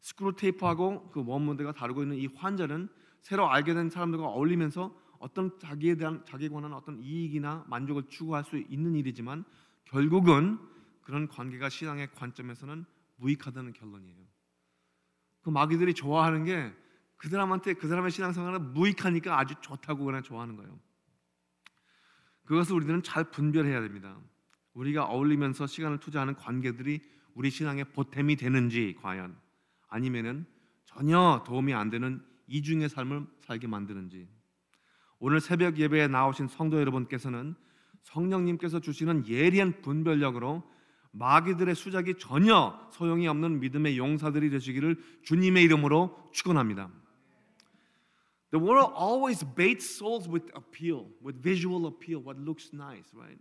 스크루 0.00 0.36
테이프하고 0.36 1.08
그 1.10 1.24
원문대가 1.24 1.72
다루고 1.72 2.02
있는 2.02 2.18
이 2.18 2.26
환자는 2.26 2.88
새로 3.22 3.48
알게 3.48 3.72
된 3.72 3.88
사람들과 3.88 4.26
어울리면서 4.26 4.94
어떤 5.18 5.58
자기에 5.58 5.94
대한 5.94 6.22
자기에 6.26 6.50
관한 6.50 6.74
어떤 6.74 6.98
이익이나 7.00 7.64
만족을 7.68 8.08
추구할 8.08 8.44
수 8.44 8.58
있는 8.58 8.94
일이지만 8.94 9.44
결국은 9.86 10.58
그런 11.00 11.28
관계가 11.28 11.70
신앙의 11.70 12.10
관점에서는 12.14 12.84
무익하다는 13.16 13.72
결론이에요. 13.72 14.24
그 15.42 15.50
마귀들이 15.50 15.94
좋아하는 15.94 16.44
게 16.44 16.84
그 17.24 17.30
사람한테 17.30 17.72
그 17.72 17.88
사람의 17.88 18.10
신앙생활은 18.10 18.74
무익하니까 18.74 19.38
아주 19.38 19.54
좋다고 19.62 20.04
그냥 20.04 20.22
좋아하는 20.22 20.56
거예요. 20.56 20.78
그것을 22.44 22.74
우리들은 22.74 23.02
잘 23.02 23.30
분별해야 23.30 23.80
됩니다. 23.80 24.18
우리가 24.74 25.06
어울리면서 25.06 25.66
시간을 25.66 26.00
투자하는 26.00 26.34
관계들이 26.34 27.00
우리 27.32 27.48
신앙의 27.48 27.86
보탬이 27.92 28.36
되는지 28.36 28.98
과연 29.00 29.38
아니면은 29.88 30.44
전혀 30.84 31.42
도움이 31.46 31.72
안 31.72 31.88
되는 31.88 32.22
이중의 32.46 32.90
삶을 32.90 33.26
살게 33.40 33.68
만드는지 33.68 34.28
오늘 35.18 35.40
새벽 35.40 35.78
예배에 35.78 36.08
나오신 36.08 36.48
성도 36.48 36.78
여러분께서는 36.78 37.54
성령님께서 38.02 38.80
주시는 38.80 39.26
예리한 39.28 39.80
분별력으로 39.80 40.62
마귀들의 41.13 41.75
수작이 41.75 42.15
전혀 42.19 42.79
소용이 42.91 43.27
없는 43.27 43.59
믿음의 43.59 43.97
용사들이 43.97 44.49
되시기를 44.49 44.97
주님의 45.23 45.63
이름으로 45.63 46.29
축원합니다. 46.31 46.91
The 48.51 48.63
world 48.63 48.93
always 48.95 49.43
baits 49.55 49.85
souls 49.85 50.27
with 50.27 50.49
appeal, 50.55 51.07
with 51.23 51.41
visual 51.41 51.85
appeal, 51.85 52.21
what 52.21 52.39
looks 52.39 52.71
nice, 52.73 53.05
right? 53.13 53.37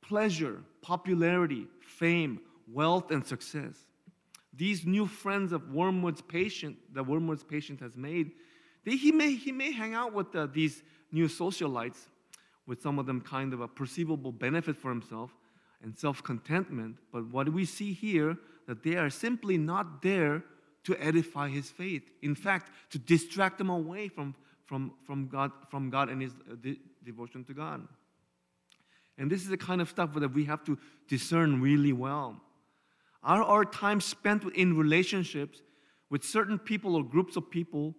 Pleasure, 0.00 0.62
popularity, 0.80 1.66
fame, 1.80 2.40
wealth, 2.72 3.10
and 3.10 3.26
success. 3.26 3.86
These 4.54 4.86
new 4.86 5.06
friends 5.06 5.52
of 5.52 5.62
Wormwood's 5.72 6.22
patient, 6.22 6.76
that 6.94 7.04
Wormwood's 7.04 7.42
patient 7.42 7.80
has 7.80 7.96
made, 7.96 8.32
they, 8.84 8.96
he, 8.96 9.10
may, 9.10 9.34
he 9.34 9.50
may 9.50 9.72
hang 9.72 9.94
out 9.94 10.12
with 10.12 10.30
the, 10.32 10.46
these 10.46 10.82
new 11.10 11.26
socialites, 11.26 12.06
with 12.66 12.80
some 12.80 12.98
of 12.98 13.06
them 13.06 13.20
kind 13.20 13.52
of 13.52 13.60
a 13.60 13.68
perceivable 13.68 14.30
benefit 14.30 14.76
for 14.76 14.90
himself 14.90 15.32
and 15.83 15.97
self 15.97 16.23
contentment. 16.23 16.97
But 17.11 17.27
what 17.27 17.49
we 17.49 17.65
see 17.65 17.93
here, 17.93 18.37
that 18.67 18.83
they 18.83 18.95
are 18.95 19.09
simply 19.09 19.57
not 19.57 20.01
there 20.01 20.43
to 20.85 20.95
edify 20.97 21.49
his 21.49 21.69
faith. 21.69 22.03
In 22.21 22.35
fact, 22.35 22.71
to 22.91 22.99
distract 22.99 23.57
them 23.57 23.69
away 23.69 24.07
from, 24.07 24.35
from, 24.65 24.93
from, 25.05 25.27
God, 25.27 25.51
from 25.69 25.89
God 25.89 26.09
and 26.09 26.21
his 26.21 26.33
uh, 26.49 26.55
de- 26.61 26.79
devotion 27.03 27.43
to 27.45 27.53
God. 27.53 27.87
And 29.17 29.29
this 29.29 29.41
is 29.41 29.49
the 29.49 29.57
kind 29.57 29.81
of 29.81 29.89
stuff 29.89 30.13
that 30.15 30.33
we 30.33 30.45
have 30.45 30.63
to 30.65 30.77
discern 31.07 31.61
really 31.61 31.93
well. 31.93 32.41
Are 33.21 33.43
our 33.43 33.63
time 33.63 34.01
spent 34.01 34.43
in 34.55 34.75
relationships 34.75 35.61
with 36.09 36.23
certain 36.23 36.59
people 36.59 36.95
or 36.95 37.03
groups 37.03 37.35
of 37.37 37.49
people, 37.49 37.95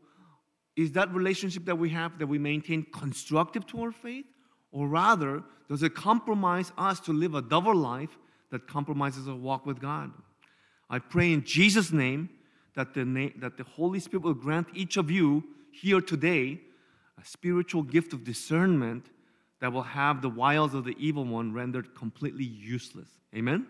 is 0.76 0.92
that 0.92 1.12
relationship 1.14 1.64
that 1.66 1.76
we 1.76 1.90
have 1.90 2.18
that 2.18 2.26
we 2.26 2.38
maintain 2.38 2.84
constructive 2.92 3.66
to 3.68 3.82
our 3.82 3.92
faith? 3.92 4.26
Or 4.73 4.87
rather, 4.87 5.43
does 5.67 5.83
it 5.83 5.95
compromise 5.95 6.71
us 6.77 6.99
to 7.01 7.13
live 7.13 7.35
a 7.35 7.41
double 7.41 7.75
life 7.75 8.17
that 8.51 8.67
compromises 8.67 9.27
our 9.27 9.35
walk 9.35 9.65
with 9.65 9.79
God? 9.79 10.11
I 10.89 10.99
pray 10.99 11.31
in 11.31 11.43
Jesus' 11.43 11.91
name 11.91 12.29
that 12.75 12.93
the, 12.93 13.05
na- 13.05 13.29
that 13.37 13.57
the 13.57 13.63
Holy 13.63 13.99
Spirit 13.99 14.23
will 14.23 14.33
grant 14.33 14.67
each 14.73 14.97
of 14.97 15.11
you 15.11 15.43
here 15.71 16.01
today 16.01 16.59
a 17.21 17.25
spiritual 17.25 17.83
gift 17.83 18.13
of 18.13 18.23
discernment 18.23 19.07
that 19.59 19.73
will 19.73 19.83
have 19.83 20.21
the 20.21 20.29
wiles 20.29 20.73
of 20.73 20.85
the 20.85 20.95
evil 20.97 21.25
one 21.25 21.53
rendered 21.53 21.93
completely 21.93 22.45
useless. 22.45 23.09
Amen? 23.35 23.67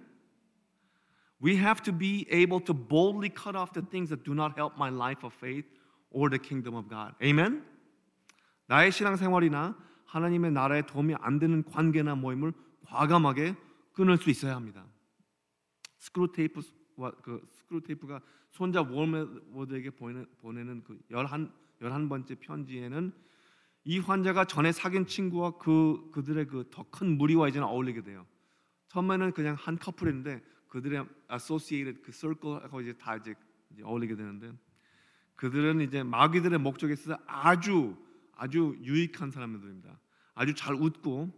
We 1.42 1.56
have 1.56 1.82
to 1.84 1.92
be 1.92 2.28
able 2.30 2.60
to 2.62 2.74
boldly 2.74 3.30
cut 3.30 3.56
off 3.56 3.74
the 3.74 3.82
things 3.82 4.10
that 4.10 4.24
do 4.24 4.36
not 4.36 4.56
help 4.56 4.78
my 4.78 4.90
life 4.90 5.24
of 5.24 5.34
faith 5.34 5.66
or 6.12 6.30
the 6.30 6.40
kingdom 6.40 6.76
of 6.76 6.90
God. 6.90 7.16
Amen? 7.24 7.64
나의 8.68 8.92
신앙생활이나 8.92 9.76
하나님의 10.15 10.53
나라에 10.53 10.83
도움이 10.87 11.17
안 11.19 11.41
되는 11.41 11.65
관계나 11.65 12.15
모임을 12.15 12.53
과감하게 12.87 13.57
끊을 13.93 14.17
수 14.17 14.31
있어야 14.31 14.55
합니다. 14.55 14.87
스크루테이프 15.99 16.61
그 17.23 17.45
스크루테이프가 17.49 18.21
손자 18.53 18.83
웜우드에게 18.83 19.91
보내는, 19.91 20.27
보내는 20.39 20.85
그 20.85 21.01
열한 21.11 21.53
열한 21.81 22.09
번째 22.09 22.37
편지에는 22.37 23.13
이 23.83 23.99
환자가 23.99 24.45
전에 24.45 24.71
사귄 24.71 25.05
친구와 25.07 25.59
그 25.59 26.09
그들의 26.13 26.47
그 26.47 26.71
더 26.71 26.85
큰 26.91 27.19
무리와 27.19 27.49
이제는 27.49 27.67
어울리게 27.67 28.05
돼요. 28.05 28.25
처음에는 28.89 29.33
그냥 29.33 29.57
한 29.59 29.77
커플인데 29.77 30.41
그들의 30.69 31.05
associated 31.33 32.03
그 32.03 32.13
circle하고 32.13 32.81
이제 32.83 32.93
다 32.93 33.17
이제, 33.17 33.35
이제 33.73 33.83
어울리게 33.83 34.15
되는데 34.15 34.53
그들은 35.35 35.81
이제 35.81 36.05
마귀들의 36.05 36.57
목적에 36.61 36.93
있어서 36.93 37.19
아주 37.27 37.97
아주 38.37 38.77
유익한 38.81 39.33
사람들입니다. 39.33 39.99
아주 40.35 40.55
잘 40.55 40.75
웃고 40.75 41.31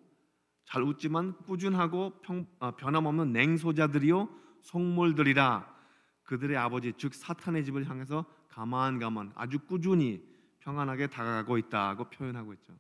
잘 0.65 0.83
웃지만 0.83 1.37
꾸준하고 1.45 2.21
평, 2.23 2.47
아, 2.59 2.73
변함없는 2.73 3.33
냉소자들이요 3.33 4.29
속물들이라 4.63 5.75
그들의 6.25 6.57
아버지 6.57 6.93
즉 6.97 7.15
사탄의 7.15 7.65
집을 7.65 7.89
향해서 7.89 8.25
가만가만 8.49 9.33
아주 9.35 9.59
꾸준히 9.61 10.23
평안하게 10.61 11.07
다가가고 11.09 11.59
있다고 11.59 12.11
표현하고 12.11 12.53
있죠. 12.55 12.77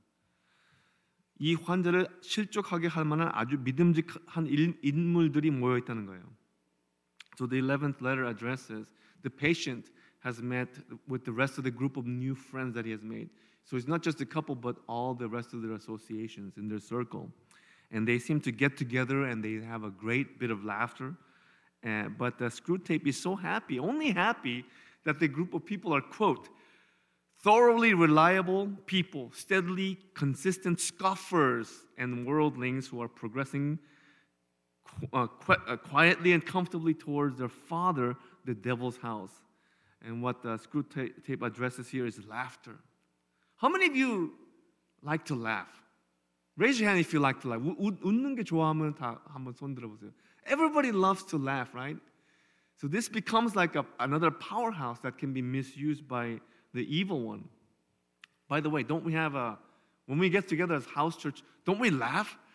이 1.38 1.54
환자를 1.54 2.08
실족하게 2.22 2.88
할 2.88 3.04
만한 3.04 3.30
아주 3.32 3.58
믿음직한 3.58 4.48
인물들이 4.82 5.50
모여 5.50 5.78
있다는 5.78 6.06
거예요. 6.06 6.24
So 7.38 7.46
the 7.46 7.62
11th 7.62 8.00
letter 8.02 8.26
addresses 8.26 8.90
the 9.22 9.30
patient 9.30 9.92
has 10.24 10.42
met 10.42 10.80
with 11.06 11.24
the 11.24 11.32
rest 11.32 11.60
of 11.60 11.64
the 11.64 11.70
group 11.70 11.98
of 11.98 12.08
new 12.08 12.34
friends 12.34 12.74
that 12.74 12.88
he 12.88 12.92
has 12.92 13.04
made. 13.04 13.30
So 13.66 13.76
it's 13.76 13.88
not 13.88 14.00
just 14.00 14.20
a 14.20 14.26
couple, 14.26 14.54
but 14.54 14.76
all 14.88 15.12
the 15.12 15.28
rest 15.28 15.52
of 15.52 15.60
their 15.60 15.72
associations 15.72 16.56
in 16.56 16.68
their 16.68 16.78
circle. 16.78 17.30
And 17.90 18.06
they 18.06 18.18
seem 18.18 18.40
to 18.42 18.52
get 18.52 18.76
together 18.76 19.24
and 19.24 19.44
they 19.44 19.54
have 19.66 19.82
a 19.82 19.90
great 19.90 20.38
bit 20.38 20.50
of 20.50 20.64
laughter. 20.64 21.14
Uh, 21.84 22.08
but 22.08 22.38
the 22.38 22.48
screw 22.48 22.78
tape 22.78 23.06
is 23.06 23.20
so 23.20 23.34
happy, 23.34 23.78
only 23.78 24.12
happy, 24.12 24.64
that 25.04 25.18
the 25.18 25.28
group 25.28 25.52
of 25.52 25.64
people 25.64 25.92
are, 25.94 26.00
quote, 26.00 26.48
thoroughly 27.42 27.92
reliable 27.92 28.68
people, 28.86 29.30
steadily 29.34 29.98
consistent 30.14 30.80
scoffers, 30.80 31.84
and 31.98 32.26
worldlings 32.26 32.86
who 32.88 33.00
are 33.02 33.08
progressing 33.08 33.78
qu- 34.84 35.08
uh, 35.12 35.26
qui- 35.26 35.56
uh, 35.66 35.76
quietly 35.76 36.32
and 36.32 36.44
comfortably 36.44 36.94
towards 36.94 37.38
their 37.38 37.48
father, 37.48 38.16
the 38.44 38.54
devil's 38.54 38.96
house. 38.98 39.42
And 40.02 40.22
what 40.22 40.42
the 40.42 40.56
screw 40.56 40.82
ta- 40.82 41.12
tape 41.26 41.42
addresses 41.42 41.88
here 41.88 42.06
is 42.06 42.24
laughter. 42.26 42.76
How 43.57 43.69
many 43.69 43.87
of 43.87 43.95
you 43.95 44.33
like 45.03 45.25
to 45.25 45.35
laugh? 45.35 45.69
Raise 46.57 46.79
your 46.79 46.89
hand 46.89 46.99
if 46.99 47.13
you 47.13 47.19
like 47.19 47.39
to 47.41 47.49
laugh. 47.49 47.61
우- 47.61 47.75
웃, 47.79 47.99
웃는 48.01 48.35
게 48.35 48.43
좋아하면 48.43 48.95
다 48.95 49.21
한번 49.33 49.53
손 49.53 49.75
들어보세요. 49.75 50.11
Everybody 50.45 50.91
loves 50.91 51.25
to 51.27 51.37
laugh, 51.37 51.73
right? 51.73 51.97
So 52.75 52.87
this 52.87 53.07
becomes 53.07 53.55
like 53.55 53.75
a, 53.75 53.85
another 53.99 54.31
powerhouse 54.31 54.99
that 55.01 55.17
can 55.17 55.33
be 55.33 55.41
misused 55.41 56.07
by 56.07 56.39
the 56.73 56.81
evil 56.83 57.21
one. 57.21 57.43
By 58.49 58.59
the 58.59 58.69
way, 58.69 58.83
don't 58.83 59.03
we 59.05 59.13
have 59.13 59.35
a 59.35 59.57
when 60.07 60.17
we 60.19 60.29
get 60.29 60.47
together 60.47 60.75
as 60.75 60.85
house 60.85 61.15
church, 61.15 61.43
don't 61.65 61.79
we 61.79 61.89
laugh? 61.89 62.37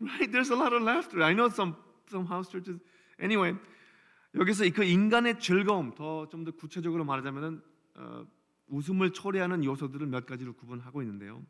Right? 0.00 0.30
There's 0.30 0.50
a 0.50 0.56
lot 0.56 0.72
of 0.72 0.82
laughter. 0.82 1.22
I 1.22 1.32
know 1.32 1.48
some 1.48 1.76
some 2.10 2.26
house 2.26 2.48
churches. 2.50 2.80
Anyway, 3.20 3.54
여기서 4.34 4.68
그 4.74 4.82
인간의 4.82 5.38
즐거움 5.38 5.94
더 5.94 6.26
좀 6.28 6.44
더 6.44 6.50
구체적으로 6.50 7.04
말하자면은 7.04 7.62
어, 7.94 8.26
웃음을 8.67 9.11
초래하는 9.11 9.63
요소들을 9.63 10.07
몇 10.07 10.25
가지로 10.25 10.53
구분하고 10.53 11.01
있는데요. 11.01 11.45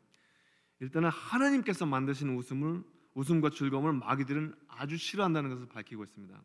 일단은 0.80 1.08
하나님께서 1.10 1.86
만드신 1.86 2.36
웃음을 2.36 2.84
웃음과 3.14 3.50
즐거움을 3.50 3.92
마귀들은 3.94 4.54
아주 4.68 4.96
싫어한다는 4.96 5.50
것을 5.50 5.68
밝히고 5.68 6.04
있습니다. 6.04 6.40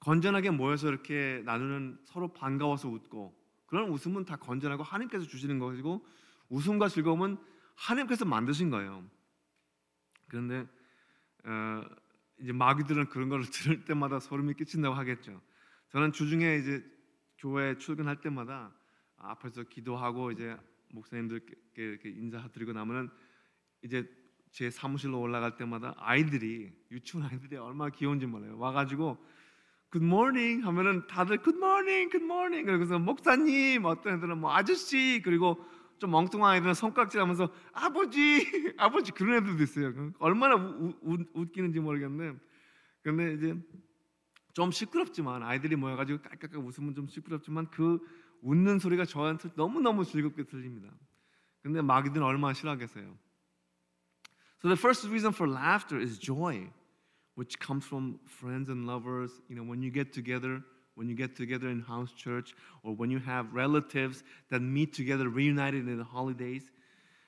건전하게 0.00 0.50
모여서 0.50 0.88
이렇게 0.88 1.42
나누는 1.44 1.98
서로 2.04 2.32
반가워서 2.32 2.88
웃고 2.88 3.34
그런 3.66 3.88
웃음은 3.90 4.24
다 4.24 4.36
건전하고 4.36 4.82
하나님께서 4.82 5.24
주시는 5.24 5.58
것이고 5.58 6.04
웃음과 6.48 6.88
즐거움은 6.88 7.38
하나님께서 7.74 8.24
만드신 8.24 8.70
거예요. 8.70 9.04
그런데 10.28 10.66
어, 11.44 11.82
이제 12.40 12.52
마귀들은 12.52 13.08
그런 13.08 13.28
걸 13.28 13.42
들을 13.50 13.84
때마다 13.84 14.20
소름이 14.20 14.54
끼친다고 14.54 14.94
하겠죠. 14.94 15.40
저는 15.90 16.12
주중에 16.12 16.56
이제 16.56 16.84
교회 17.44 17.76
출근할 17.76 18.22
때마다 18.22 18.72
앞에서 19.18 19.64
기도하고 19.64 20.30
이제 20.30 20.56
목사님들께 20.94 21.54
이렇게 21.76 22.08
인사드리고 22.08 22.72
나면은 22.72 23.10
이제 23.82 24.08
제 24.50 24.70
사무실로 24.70 25.20
올라갈 25.20 25.54
때마다 25.54 25.94
아이들이 25.98 26.72
유치원 26.90 27.28
아이들이 27.28 27.56
얼마나 27.58 27.90
귀여운지 27.90 28.24
몰라요. 28.24 28.56
와가지고 28.56 29.18
Good 29.92 30.06
morning 30.06 30.64
하면은 30.64 31.06
다들 31.06 31.42
Good 31.42 31.58
morning, 31.58 32.10
Good 32.10 32.24
morning 32.24 32.64
그래서 32.64 32.98
목사님 32.98 33.84
어떤 33.84 34.16
애들은 34.16 34.38
뭐 34.38 34.50
아저씨 34.50 35.20
그리고 35.22 35.62
좀 35.98 36.12
멍뚱한 36.12 36.50
아이들은 36.50 36.72
손깍질하면서 36.72 37.52
아버지, 37.74 38.72
아버지 38.78 39.12
그런 39.12 39.42
애들도 39.42 39.62
있어요. 39.62 40.12
얼마나 40.18 40.54
우, 40.54 40.94
우, 41.02 41.18
웃기는지 41.34 41.78
모르겠는데 41.78 42.40
근데 43.02 43.34
이제 43.34 43.54
좀 44.53 44.71
시끄럽지만 44.71 45.43
아이들이 45.43 45.75
모여가지고 45.75 46.21
깔깔깔 46.21 46.59
웃으면 46.59 46.95
좀 46.95 47.07
시끄럽지만 47.07 47.69
그 47.69 47.99
웃는 48.41 48.79
소리가 48.79 49.05
저한테 49.05 49.49
너무 49.55 49.79
너무 49.79 50.05
즐겁게 50.05 50.43
들립니다. 50.43 50.89
근데 51.61 51.81
마귀들은 51.81 52.25
얼마나 52.25 52.53
싫어하겠어요. 52.53 53.17
So 54.61 54.67
the 54.67 54.75
first 54.75 55.07
reason 55.07 55.31
for 55.31 55.47
laughter 55.47 55.97
is 55.97 56.19
joy, 56.19 56.69
which 57.35 57.59
comes 57.59 57.85
from 57.85 58.19
friends 58.25 58.69
and 58.69 58.85
lovers. 58.85 59.31
You 59.47 59.55
know, 59.55 59.63
when 59.63 59.81
you 59.81 59.91
get 59.91 60.11
together, 60.11 60.61
when 60.95 61.07
you 61.07 61.15
get 61.15 61.35
together 61.35 61.69
in 61.69 61.79
house 61.79 62.11
church, 62.11 62.53
or 62.83 62.93
when 62.93 63.09
you 63.09 63.19
have 63.19 63.53
relatives 63.53 64.23
that 64.49 64.61
meet 64.61 64.93
together, 64.93 65.29
reunited 65.29 65.87
in 65.87 65.97
the 65.97 66.03
holidays. 66.03 66.69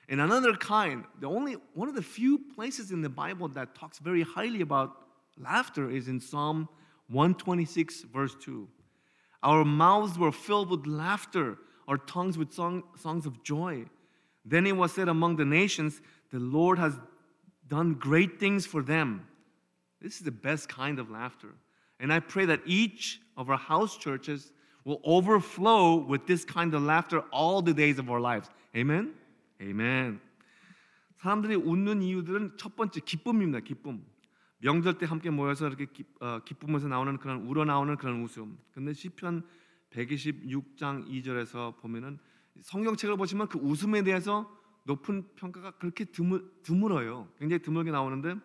And 0.08 0.20
another 0.20 0.54
kind, 0.54 1.04
the 1.20 1.28
only 1.28 1.56
one 1.72 1.88
of 1.88 1.94
the 1.94 2.02
few 2.02 2.38
places 2.54 2.90
in 2.90 3.00
the 3.00 3.08
Bible 3.08 3.48
that 3.48 3.74
talks 3.74 3.98
very 3.98 4.22
highly 4.22 4.60
about 4.60 4.96
laughter 5.38 5.88
is 5.88 6.08
in 6.08 6.20
Psalm 6.20 6.68
126, 7.08 8.02
verse 8.12 8.34
2. 8.40 8.68
Our 9.42 9.64
mouths 9.64 10.18
were 10.18 10.32
filled 10.32 10.70
with 10.70 10.86
laughter, 10.86 11.58
our 11.88 11.98
tongues 11.98 12.38
with 12.38 12.52
song, 12.52 12.84
songs 12.96 13.26
of 13.26 13.42
joy. 13.42 13.84
Then 14.44 14.66
it 14.66 14.76
was 14.76 14.92
said 14.92 15.08
among 15.08 15.36
the 15.36 15.44
nations, 15.44 16.00
The 16.30 16.38
Lord 16.38 16.78
has 16.78 16.94
done 17.68 17.94
great 17.94 18.38
things 18.38 18.66
for 18.66 18.82
them. 18.82 19.26
This 20.00 20.16
is 20.16 20.22
the 20.22 20.32
best 20.32 20.68
kind 20.68 20.98
of 20.98 21.10
laughter. 21.10 21.48
And 22.00 22.12
I 22.12 22.20
pray 22.20 22.44
that 22.46 22.60
each 22.66 23.20
of 23.36 23.50
our 23.50 23.56
house 23.56 23.96
churches 23.96 24.52
will 24.84 25.00
overflow 25.04 25.96
with 25.96 26.26
this 26.26 26.44
kind 26.44 26.74
of 26.74 26.82
laughter 26.82 27.20
all 27.32 27.62
the 27.62 27.72
days 27.72 27.98
of 27.98 28.10
our 28.10 28.20
lives. 28.20 28.48
Amen? 28.76 29.14
Amen. 29.60 30.20
사람들이 31.22 31.54
웃는 31.54 32.02
이유들은 32.02 32.56
첫 32.56 32.74
번째 32.74 33.00
기쁨입니다. 33.00 33.60
기쁨. 33.60 34.04
명절 34.59 34.97
때 34.97 35.05
함께 35.05 35.29
모여서 35.29 35.67
이렇게 35.67 35.85
기, 35.85 36.03
어, 36.19 36.39
기쁨에서 36.43 36.87
나오는 36.87 37.17
그런 37.17 37.45
우러나오는 37.45 37.95
그런 37.97 38.23
웃음. 38.23 38.57
근데 38.71 38.93
시편 38.93 39.47
126장 39.91 41.07
2절에서 41.07 41.77
보면은 41.77 42.19
성경책을 42.61 43.17
보시면 43.17 43.49
그 43.49 43.59
웃음에 43.59 44.03
대해서 44.03 44.51
높은 44.83 45.27
평가가 45.35 45.71
그렇게 45.71 46.05
드물, 46.05 46.49
드물어요. 46.63 47.29
굉장히 47.37 47.61
드물게 47.61 47.91
나오는데 47.91 48.35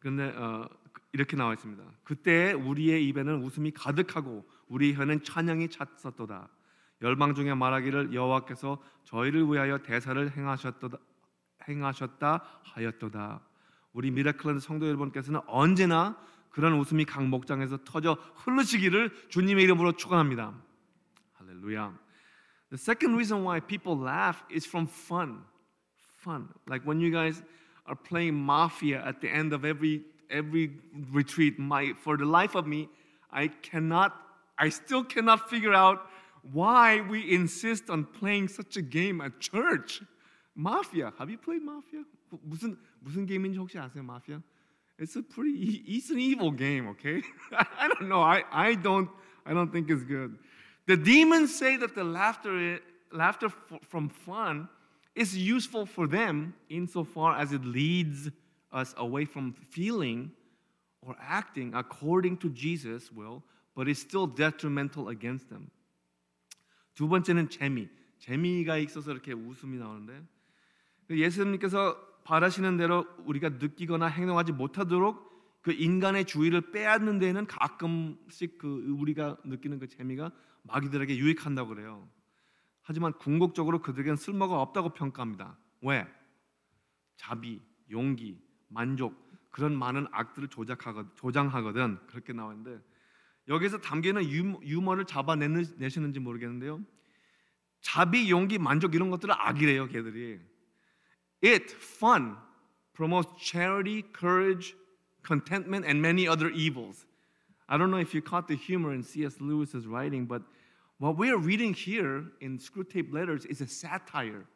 근데 0.00 0.28
어, 0.30 0.68
이렇게 1.12 1.36
나와 1.36 1.52
있습니다. 1.54 1.82
그때 2.04 2.52
우리의 2.52 3.06
입에는 3.08 3.42
웃음이 3.42 3.72
가득하고 3.72 4.48
우리 4.66 4.94
혀는 4.94 5.22
찬양이 5.22 5.68
찼었도다. 5.68 6.48
열방 7.02 7.34
중에 7.34 7.54
말하기를 7.54 8.12
여호와께서 8.12 8.82
저희를 9.04 9.46
위하여 9.46 9.78
대사를 9.78 10.36
행하셨도다 10.36 10.98
행하셨다 11.68 12.60
하였도다. 12.62 13.47
우리 13.93 14.11
미라클랜드 14.11 14.59
성도 14.59 14.87
여러분께서는 14.87 15.41
언제나 15.47 16.17
그런 16.49 16.73
웃음이 16.73 17.05
각 17.05 17.25
목장에서 17.25 17.79
터져 17.83 18.17
흐르시기를 18.35 19.11
주님의 19.29 19.63
이름으로 19.63 19.93
축원합니다. 19.93 20.53
할렐루야. 21.33 21.97
The 22.69 22.77
second 22.77 23.15
reason 23.15 23.43
why 23.43 23.59
people 23.59 23.97
laugh 23.97 24.43
is 24.51 24.67
from 24.67 24.87
fun. 24.87 25.43
Fun. 26.21 26.49
Like 26.67 26.85
when 26.85 26.99
you 26.99 27.11
guys 27.11 27.43
are 27.85 27.95
playing 27.95 28.35
mafia 28.35 29.03
at 29.05 29.19
the 29.21 29.29
end 29.29 29.53
of 29.53 29.65
every 29.65 30.05
every 30.29 30.71
retreat, 31.11 31.59
my 31.59 31.93
for 32.01 32.17
the 32.17 32.25
life 32.25 32.55
of 32.55 32.65
me, 32.65 32.89
I 33.31 33.49
cannot 33.61 34.13
I 34.57 34.69
still 34.69 35.03
cannot 35.03 35.49
figure 35.49 35.73
out 35.73 36.07
why 36.51 37.01
we 37.01 37.33
insist 37.33 37.89
on 37.89 38.05
playing 38.05 38.47
such 38.47 38.77
a 38.77 38.81
game 38.81 39.21
at 39.21 39.39
church. 39.39 40.01
Mafia. 40.55 41.13
Have 41.17 41.29
you 41.29 41.37
played 41.37 41.63
mafia? 41.63 42.03
무슨 42.43 42.77
무슨 42.99 43.25
게임인지 43.25 43.57
혹시 43.59 43.77
아세요? 43.77 44.03
Mafia? 44.03 44.41
It's 44.99 45.15
a 45.17 45.23
pretty 45.23 45.53
e- 45.57 45.83
it's 45.87 46.11
an 46.11 46.19
evil 46.19 46.51
game, 46.51 46.87
okay? 46.89 47.21
I 47.51 47.87
don't 47.87 48.07
know. 48.07 48.21
I, 48.21 48.43
I 48.51 48.75
don't 48.75 49.09
I 49.45 49.53
don't 49.53 49.71
think 49.71 49.89
it's 49.89 50.03
good. 50.03 50.37
The 50.85 50.97
demons 50.97 51.53
say 51.55 51.77
that 51.77 51.95
the 51.95 52.03
laughter 52.03 52.79
laughter 53.11 53.47
f- 53.47 53.79
from 53.89 54.09
fun 54.09 54.67
is 55.15 55.35
useful 55.37 55.85
for 55.85 56.07
them 56.07 56.53
insofar 56.69 57.35
as 57.37 57.53
it 57.53 57.63
leads 57.65 58.29
us 58.71 58.93
away 58.97 59.25
from 59.25 59.53
feeling 59.69 60.31
or 61.01 61.15
acting 61.19 61.73
according 61.75 62.37
to 62.37 62.49
Jesus' 62.49 63.11
will, 63.11 63.43
but 63.75 63.87
is 63.87 63.99
still 63.99 64.25
detrimental 64.27 65.09
against 65.09 65.49
them. 65.49 65.69
두 66.95 67.07
번째는 67.07 67.49
재미. 67.49 67.89
재미가 68.19 68.77
있어서 68.77 69.11
이렇게 69.11 69.33
웃음이 69.33 69.77
나오는데 69.77 70.21
예수님께서 71.09 71.97
바라시는 72.28 72.76
대로 72.76 73.06
우리가 73.24 73.48
느끼거나 73.48 74.06
행동하지 74.06 74.52
못하도록 74.52 75.62
그 75.62 75.72
인간의 75.72 76.26
주의를 76.26 76.72
빼앗는 76.72 77.18
데에는 77.18 77.46
가끔씩 77.46 78.58
그 78.58 78.94
우리가 79.00 79.38
느끼는 79.44 79.78
그 79.78 79.88
재미가 79.88 80.30
마귀들에게 80.64 81.16
유익한다고 81.16 81.70
그래요. 81.70 82.06
하지만 82.82 83.14
궁극적으로 83.14 83.80
그들에게는 83.80 84.16
쓸모가 84.16 84.60
없다고 84.60 84.90
평가합니다. 84.90 85.56
왜? 85.80 86.06
자비, 87.16 87.62
용기, 87.90 88.38
만족 88.68 89.16
그런 89.48 89.74
많은 89.74 90.06
악들을 90.12 90.48
조작하거든, 90.48 91.10
조장하거든 91.14 91.98
그렇게 92.08 92.34
나왔는데 92.34 92.78
여기서 93.48 93.78
담기는 93.78 94.22
유머, 94.28 94.60
유머 94.64 94.94
를 94.96 95.06
잡아내시는지 95.06 96.20
모르겠는데요. 96.20 96.84
자비, 97.80 98.28
용기, 98.28 98.58
만족 98.58 98.94
이런 98.94 99.08
것들은 99.08 99.34
악이래요, 99.34 99.88
걔들이. 99.88 100.57
It, 101.42 101.70
fun, 101.70 102.36
promotes 102.94 103.30
charity, 103.40 104.02
courage, 104.02 104.74
contentment, 105.22 105.86
and 105.86 106.02
many 106.02 106.26
other 106.26 106.48
evils. 106.50 107.06
I 107.68 107.76
don't 107.76 107.90
know 107.90 107.98
if 107.98 108.14
you 108.14 108.22
caught 108.22 108.48
the 108.48 108.56
humor 108.56 108.94
in 108.94 109.02
C.S. 109.02 109.34
Lewis's 109.40 109.86
writing, 109.86 110.24
but 110.24 110.42
what 110.98 111.16
we 111.16 111.30
are 111.30 111.36
reading 111.36 111.74
here 111.74 112.24
in 112.40 112.58
Screwtape 112.58 113.12
Letters 113.12 113.44
is 113.44 113.60
a 113.60 113.66
satire. 113.66 114.46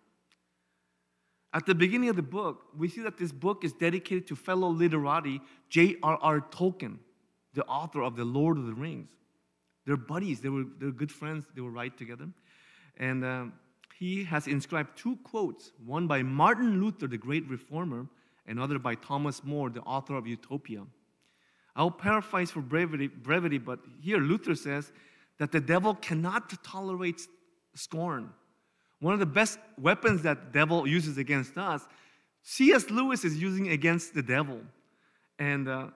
At 1.54 1.66
the 1.66 1.74
beginning 1.74 2.08
of 2.08 2.16
the 2.16 2.22
book, 2.22 2.62
we 2.76 2.88
see 2.88 3.02
that 3.02 3.18
this 3.18 3.30
book 3.30 3.62
is 3.62 3.72
dedicated 3.74 4.26
to 4.28 4.36
fellow 4.36 4.68
literati 4.68 5.40
J.R.R. 5.68 6.40
Tolkien, 6.40 6.98
the 7.52 7.64
author 7.66 8.02
of 8.02 8.16
The 8.16 8.24
Lord 8.24 8.56
of 8.56 8.66
the 8.66 8.72
Rings. 8.72 9.10
They're 9.84 9.96
buddies, 9.96 10.40
they 10.40 10.48
were, 10.48 10.64
they 10.78 10.86
were 10.86 10.92
good 10.92 11.12
friends, 11.12 11.46
they 11.54 11.60
were 11.60 11.70
right 11.70 11.96
together. 11.96 12.28
And 12.96 13.24
um, 13.24 13.52
he 14.02 14.24
has 14.24 14.48
inscribed 14.48 14.98
two 14.98 15.14
quotes, 15.22 15.70
one 15.86 16.08
by 16.08 16.24
Martin 16.24 16.80
Luther, 16.82 17.06
the 17.06 17.16
great 17.16 17.48
reformer, 17.48 18.08
and 18.48 18.58
another 18.58 18.80
by 18.80 18.96
Thomas 18.96 19.44
More, 19.44 19.70
the 19.70 19.82
author 19.82 20.16
of 20.16 20.26
Utopia. 20.26 20.82
I'll 21.76 21.92
paraphrase 21.92 22.50
for 22.50 22.62
brevity, 22.62 23.06
brevity, 23.06 23.58
but 23.58 23.78
here 24.00 24.18
Luther 24.18 24.56
says 24.56 24.90
that 25.38 25.52
the 25.52 25.60
devil 25.60 25.94
cannot 25.94 26.52
tolerate 26.64 27.28
scorn. 27.76 28.30
One 28.98 29.14
of 29.14 29.20
the 29.20 29.26
best 29.40 29.60
weapons 29.78 30.22
that 30.22 30.46
the 30.46 30.58
devil 30.58 30.84
uses 30.84 31.16
against 31.16 31.56
us, 31.56 31.86
C.S. 32.42 32.90
Lewis 32.90 33.24
is 33.24 33.40
using 33.40 33.68
against 33.68 34.14
the 34.14 34.22
devil. 34.22 34.62
And 35.38 35.68
uh, 35.68 35.86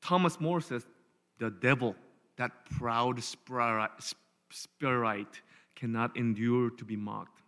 Thomas 0.00 0.38
More 0.38 0.60
says, 0.60 0.86
the 1.40 1.50
devil, 1.50 1.96
that 2.36 2.52
proud 2.78 3.20
spirit, 3.20 3.90
cannot 5.76 6.16
endure 6.16 6.70
to 6.76 6.84
be 6.84 6.96
mocked. 6.96 7.42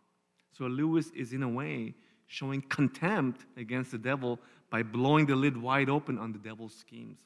So 0.53 0.67
Lewis 0.67 1.11
is 1.15 1.33
in 1.33 1.43
a 1.43 1.49
way 1.49 1.95
showing 2.27 2.63
contempt 2.69 3.47
against 3.57 3.91
the 3.91 3.99
devil 3.99 4.39
by 4.71 4.83
blowing 4.83 5.27
the 5.27 5.35
lid 5.35 5.57
wide 5.57 5.89
open 5.89 6.19
on 6.19 6.33
the 6.33 6.39
devil's 6.39 6.75
schemes. 6.75 7.25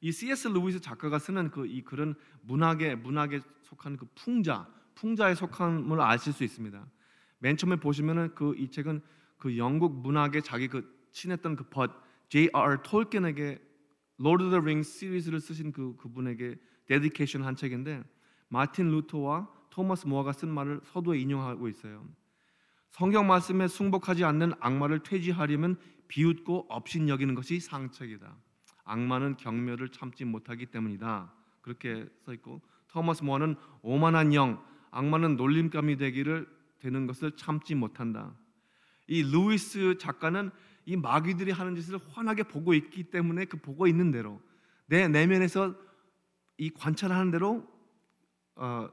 이 0.00 0.12
C.S. 0.12 0.48
루이스 0.48 0.80
작가가 0.80 1.18
쓰는 1.18 1.50
그 1.50 1.66
이 1.66 1.82
글은 1.82 2.14
문학에 2.42 2.94
문학에 2.94 3.40
속한 3.62 3.96
그 3.96 4.06
풍자, 4.14 4.68
풍자에 4.94 5.34
속함을 5.34 6.00
아실 6.00 6.32
수 6.32 6.44
있습니다. 6.44 6.86
맨 7.40 7.56
처음에 7.56 7.76
보시면은 7.76 8.34
그 8.34 8.54
이 8.56 8.70
책은 8.70 9.02
그 9.38 9.56
영국 9.58 10.00
문학에 10.00 10.40
자기 10.40 10.68
그 10.68 10.88
친했던 11.12 11.56
그 11.56 11.64
벗 11.70 11.90
J.R. 12.28 12.82
톨킨에게 12.82 13.58
Lord 14.18 14.44
of 14.44 14.50
the 14.50 14.58
Rings 14.60 14.98
시리즈를 14.98 15.40
쓰신 15.40 15.72
그 15.72 15.96
그분에게 15.96 16.56
dedication 16.86 17.44
한 17.44 17.56
책인데 17.56 18.04
마틴 18.48 18.90
루터와 18.90 19.48
토마스 19.70 20.06
모어가 20.06 20.32
쓴 20.32 20.48
말을 20.48 20.80
서두에 20.84 21.18
인용하고 21.18 21.68
있어요. 21.68 22.06
성경 22.90 23.26
말씀에 23.26 23.68
승복하지 23.68 24.24
않는 24.24 24.52
악마를 24.60 25.02
퇴치하려면 25.02 25.76
비웃고 26.08 26.66
업신여기는 26.68 27.34
것이 27.34 27.60
상책이다. 27.60 28.34
악마는 28.84 29.36
경멸을 29.36 29.90
참지 29.90 30.24
못하기 30.24 30.66
때문이다. 30.66 31.32
그렇게 31.60 32.06
써 32.24 32.32
있고 32.32 32.62
토마스 32.88 33.22
모어는 33.24 33.56
오만한 33.82 34.32
영, 34.34 34.62
악마는 34.90 35.36
놀림감이 35.36 35.96
되기를 35.96 36.48
되는 36.80 37.06
것을 37.06 37.32
참지 37.36 37.74
못한다. 37.74 38.34
이 39.06 39.22
루이스 39.22 39.98
작가는 39.98 40.50
이 40.86 40.96
마귀들이 40.96 41.50
하는 41.50 41.74
짓을 41.74 41.98
환하게 42.12 42.44
보고 42.44 42.72
있기 42.72 43.04
때문에 43.04 43.44
그 43.44 43.58
보고 43.58 43.86
있는 43.86 44.10
대로 44.10 44.40
내 44.86 45.06
내면에서 45.06 45.74
이 46.56 46.70
관찰하는 46.70 47.30
대로 47.30 47.66
어, 48.54 48.88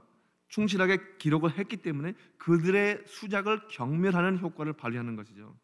충실하게 0.50 1.18
기록을 1.18 1.58
했기 1.58 1.78
때문에 1.78 2.14
그들의 2.38 3.04
수작을 3.06 3.68
경멸하는 3.70 4.40
효과를 4.40 4.74
발휘하는 4.74 5.16
것이죠. 5.16 5.58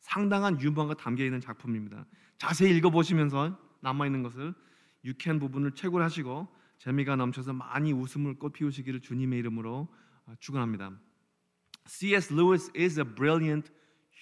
상당한 0.00 0.60
유머가 0.60 0.94
담겨 0.94 1.24
있는 1.24 1.40
작품입니다. 1.40 2.06
자세히 2.38 2.76
읽어 2.76 2.90
보시면서 2.90 3.58
남아 3.80 4.06
있는 4.06 4.22
것을 4.22 4.54
유쾌한 5.04 5.38
부분을 5.38 5.72
채굴 5.72 6.02
하시고 6.02 6.48
재미가 6.78 7.16
넘쳐서 7.16 7.52
많이 7.52 7.92
웃음을 7.92 8.34
꽃피우시기를 8.34 9.00
주님의 9.00 9.38
이름으로 9.38 9.88
축원합니다. 10.40 10.92
C.S. 11.86 12.32
Lewis 12.32 12.70
is 12.76 12.98
a 12.98 13.04
brilliant 13.04 13.70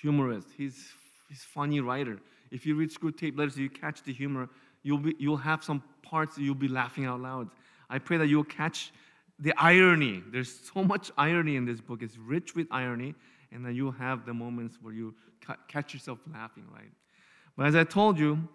humorist. 0.02 0.50
He's 0.56 0.94
he's 1.28 1.44
funny 1.44 1.80
writer. 1.80 2.20
If 2.52 2.66
you 2.66 2.76
read 2.76 2.90
Screwtape 2.90 3.36
Letters, 3.36 3.58
you 3.58 3.70
catch 3.70 4.02
the 4.04 4.12
humor. 4.12 4.48
You'll 4.82 5.02
be 5.02 5.16
you'll 5.18 5.42
have 5.42 5.64
some 5.64 5.82
parts 6.02 6.38
you'll 6.38 6.54
be 6.54 6.68
laughing 6.68 7.06
out 7.06 7.20
loud. 7.20 7.48
I 7.88 7.98
pray 7.98 8.18
that 8.18 8.28
you'll 8.28 8.44
catch 8.44 8.92
the 9.39 9.53
irony. 9.57 10.23
There's 10.31 10.69
so 10.73 10.83
much 10.83 11.11
irony 11.17 11.55
in 11.55 11.65
this 11.65 11.81
book. 11.81 12.01
It's 12.01 12.17
rich 12.17 12.55
with 12.55 12.67
irony, 12.71 13.15
and 13.51 13.65
then 13.65 13.75
you'll 13.75 13.91
have 13.91 14.25
the 14.25 14.33
moments 14.33 14.77
where 14.81 14.93
you 14.93 15.15
ca- 15.45 15.57
catch 15.67 15.93
yourself 15.93 16.19
laughing, 16.31 16.65
right? 16.73 16.91
But 17.55 17.67
as 17.67 17.75
I 17.75 17.83
told 17.83 18.19
you, 18.19 18.47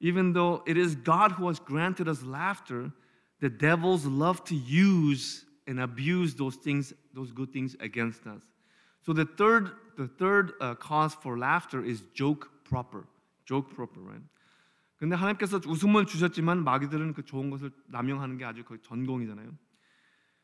even 0.00 0.32
though 0.32 0.62
it 0.66 0.76
is 0.76 0.94
God 0.94 1.32
who 1.32 1.48
has 1.48 1.58
granted 1.58 2.08
us 2.08 2.22
laughter, 2.22 2.92
the 3.40 3.48
devils 3.48 4.04
love 4.04 4.44
to 4.44 4.54
use 4.54 5.44
and 5.66 5.80
abuse 5.80 6.34
those 6.34 6.56
things, 6.56 6.92
those 7.14 7.30
good 7.32 7.52
things 7.52 7.76
against 7.80 8.26
us. 8.26 8.42
So 9.02 9.12
the 9.12 9.24
third, 9.24 9.70
the 9.96 10.06
third 10.06 10.52
uh, 10.60 10.74
cause 10.74 11.14
for 11.14 11.38
laughter 11.38 11.84
is 11.84 12.02
joke 12.14 12.48
proper. 12.64 13.06
Joke 13.46 13.74
proper, 13.74 14.00
right? 14.00 14.22
근데 14.98 15.14
하나님께서 15.14 15.60
웃음을 15.64 16.06
주셨지만 16.06 16.64
마귀들은 16.64 17.14
그 17.14 17.24
좋은 17.24 17.50
것을 17.50 17.70
남용하는 17.86 18.36
게 18.36 18.44
아주 18.44 18.64
거의 18.64 18.80
전공이잖아요. 18.82 19.50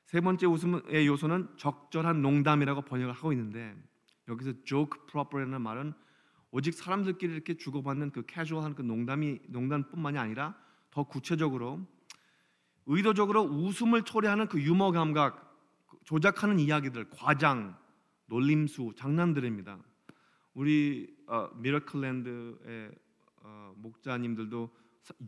세 0.10 0.22
번째 0.22 0.48
웃음의 0.48 1.06
요소는 1.06 1.50
적절한 1.58 2.24
농담이라고 2.24 2.82
번역을 2.82 3.14
하고 3.14 3.32
있는데 3.32 3.76
여기서 4.28 4.54
joke 4.64 5.06
proper이라는 5.06 5.62
말은 5.62 5.94
오직 6.50 6.74
사람들끼리 6.74 7.32
이렇게 7.32 7.58
주고받는 7.58 8.10
그 8.10 8.26
캐주얼한 8.26 8.74
그 8.74 8.82
농담이 8.82 9.40
농담뿐만이 9.50 10.18
아니라 10.18 10.56
더 10.90 11.04
구체적으로 11.04 11.86
의도적으로 12.88 13.44
웃음을 13.44 14.02
초래하는 14.02 14.48
그 14.48 14.60
유머 14.60 14.94
감각 14.94 15.48
조작하는 16.06 16.58
이야기들 16.58 17.12
과장 17.12 17.78
놀림수 18.26 18.94
장난들입니다. 18.96 19.78
우리 20.56 21.16
어, 21.28 21.52
미러클랜드의 21.54 22.92
어, 23.44 23.74
목자님들도 23.78 24.76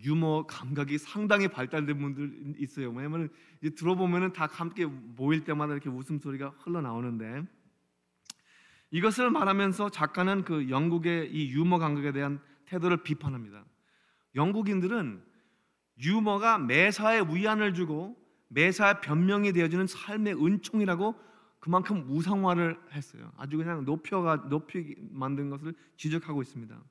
유머 0.03 0.45
감각이 0.45 0.97
상당히 0.97 1.47
발달된 1.47 1.99
분들 1.99 2.55
있어요. 2.59 2.91
왜냐면 2.91 3.29
이제 3.61 3.73
들어보면은 3.73 4.33
다 4.33 4.47
함께 4.51 4.85
모일 4.85 5.43
때마다 5.43 5.73
이렇게 5.73 5.89
웃음 5.89 6.19
소리가 6.19 6.53
흘러나오는데 6.59 7.43
이것을 8.91 9.31
말하면서 9.31 9.89
작가는 9.89 10.43
그 10.43 10.69
영국의 10.69 11.33
이 11.33 11.51
유머 11.51 11.79
감각에 11.79 12.11
대한 12.11 12.39
태도를 12.65 13.03
비판합니다. 13.03 13.65
영국인들은 14.35 15.23
유머가 15.99 16.57
매사에 16.57 17.21
위안을 17.21 17.73
주고 17.73 18.17
매사에 18.49 18.99
변명이 19.01 19.53
되어주는 19.53 19.87
삶의 19.87 20.33
은총이라고 20.45 21.15
그만큼 21.59 22.05
우상화를 22.09 22.77
했어요. 22.91 23.31
아주 23.37 23.57
그냥 23.57 23.85
높여가 23.85 24.47
높이 24.49 24.95
만든 25.11 25.49
것을 25.49 25.73
지적하고 25.95 26.41
있습니다. 26.41 26.81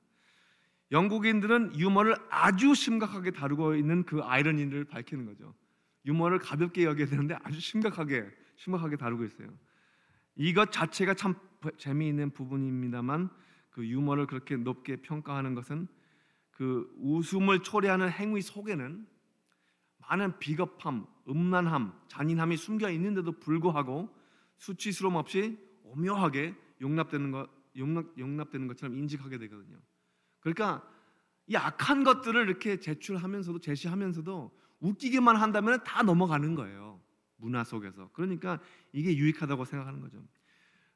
영국인들은 0.91 1.77
유머를 1.77 2.15
아주 2.29 2.75
심각하게 2.75 3.31
다루고 3.31 3.75
있는 3.75 4.03
그 4.03 4.21
아이러니를 4.21 4.85
밝히는 4.85 5.25
거죠. 5.25 5.53
유머를 6.05 6.39
가볍게 6.39 6.83
여겨야 6.83 7.07
되는데 7.07 7.37
아주 7.43 7.59
심각하게 7.59 8.29
심각하게 8.55 8.97
다루고 8.97 9.23
있어요. 9.25 9.47
이것 10.35 10.71
자체가 10.71 11.13
참 11.13 11.35
재미있는 11.77 12.31
부분입니다만 12.31 13.29
그 13.69 13.87
유머를 13.87 14.27
그렇게 14.27 14.57
높게 14.57 14.97
평가하는 14.97 15.55
것은 15.55 15.87
그 16.51 16.91
웃음을 16.97 17.63
초래하는 17.63 18.09
행위 18.09 18.41
속에는 18.41 19.07
많은 19.97 20.39
비겁함, 20.39 21.05
음란함, 21.29 21.93
잔인함이 22.09 22.57
숨겨 22.57 22.89
있는데도 22.89 23.39
불구하고 23.39 24.13
수치스러움 24.57 25.15
없이 25.15 25.57
오묘하게 25.83 26.55
용납되는 26.81 27.31
것 27.31 27.49
용납, 27.77 28.05
용납되는 28.17 28.67
것처럼 28.67 28.97
인식하게 28.97 29.37
되거든요. 29.37 29.77
그러니까 30.41 30.85
이 31.47 31.55
악한 31.55 32.03
것들을 32.03 32.47
이렇게 32.47 32.79
제출하면서도 32.79 33.59
제시하면서도 33.59 34.51
웃기게만 34.79 35.35
한다면 35.35 35.83
다 35.83 36.03
넘어가는 36.03 36.55
거예요. 36.55 37.01
문화 37.37 37.63
속에서. 37.63 38.09
그러니까 38.13 38.59
이게 38.91 39.15
유익하다고 39.15 39.65
생각하는 39.65 40.01
거죠. 40.01 40.23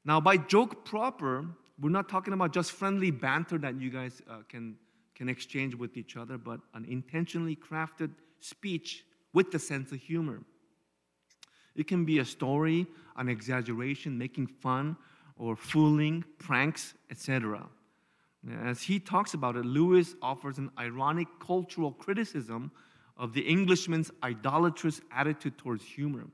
Now 0.05 0.21
by 0.21 0.47
joke 0.47 0.83
proper, 0.83 1.47
we're 1.79 1.89
not 1.89 2.07
talking 2.07 2.33
about 2.33 2.53
just 2.53 2.73
friendly 2.73 3.11
banter 3.11 3.59
that 3.59 3.79
you 3.81 3.89
guys 3.89 4.21
uh, 4.29 4.43
can 4.47 4.77
can 5.15 5.29
exchange 5.29 5.75
with 5.75 5.97
each 5.97 6.17
other, 6.17 6.37
but 6.37 6.59
an 6.73 6.85
intentionally 6.85 7.55
crafted 7.55 8.11
speech 8.39 9.05
with 9.33 9.49
the 9.51 9.59
sense 9.59 9.91
of 9.91 9.99
humor. 9.99 10.41
It 11.75 11.87
can 11.87 12.05
be 12.05 12.19
a 12.19 12.25
story, 12.25 12.85
an 13.15 13.29
exaggeration, 13.29 14.17
making 14.17 14.47
fun, 14.47 14.97
or 15.37 15.55
fooling, 15.55 16.23
pranks, 16.37 16.93
etc. 17.09 17.67
As 18.63 18.81
he 18.81 18.99
talks 18.99 19.33
about 19.33 19.55
it, 19.55 19.65
Lewis 19.65 20.15
offers 20.21 20.57
an 20.57 20.69
ironic 20.77 21.27
cultural 21.39 21.91
criticism 21.91 22.71
of 23.17 23.33
the 23.33 23.41
Englishman's 23.41 24.11
idolatrous 24.23 25.01
attitude 25.11 25.57
towards 25.57 25.83
humor. 25.83 26.25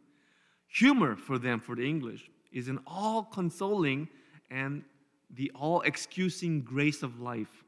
Humor 0.67 1.15
for 1.15 1.37
them, 1.37 1.59
for 1.59 1.75
the 1.75 1.87
English, 1.87 2.29
is 2.51 2.67
an 2.67 2.79
all 2.85 3.23
consoling 3.23 4.09
and 4.49 4.83
the 5.29 5.51
all 5.55 5.81
excusing 5.81 6.61
grace 6.61 7.03
of 7.03 7.19
life. 7.19 7.63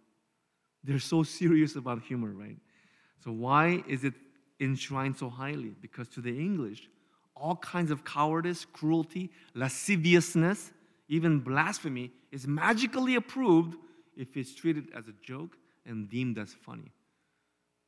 They're 0.84 1.00
so 1.00 1.24
serious 1.24 1.76
about 1.76 2.02
humor, 2.02 2.32
right? 2.32 2.58
So, 3.24 3.32
why 3.32 3.84
is 3.88 4.04
it 4.04 4.14
enshrined 4.60 5.18
so 5.18 5.30
highly? 5.30 5.74
Because 5.82 6.10
to 6.10 6.22
the 6.22 6.38
English, 6.38 6.90
all 7.36 7.56
kinds 7.56 7.92
of 7.92 8.04
cowardice, 8.04 8.66
cruelty, 8.66 9.32
lasciviousness, 9.54 10.72
even 11.08 11.40
blasphemy 11.40 12.12
is 12.32 12.48
magically 12.48 13.16
approved 13.16 13.78
if 14.18 14.38
it's 14.38 14.54
treated 14.54 14.88
as 14.96 15.08
a 15.08 15.14
joke 15.22 15.58
and 15.86 16.10
deemed 16.10 16.38
as 16.38 16.54
funny. 16.54 16.92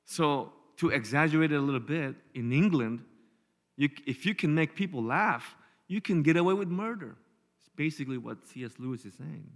So, 0.05 0.53
to 0.77 0.89
exaggerate 0.89 1.51
it 1.51 1.55
a 1.55 1.61
little 1.61 1.79
bit, 1.79 2.15
in 2.33 2.51
England, 2.51 3.01
you, 3.77 3.89
if 4.05 4.25
you 4.25 4.35
can 4.35 4.53
make 4.53 4.75
people 4.75 5.03
laugh, 5.03 5.55
you 5.87 6.01
can 6.01 6.21
get 6.21 6.37
away 6.37 6.53
with 6.53 6.67
murder. 6.67 7.15
It's 7.59 7.69
basically 7.75 8.17
what 8.17 8.45
C.S. 8.47 8.73
Lewis 8.77 9.05
is 9.05 9.13
saying. 9.15 9.49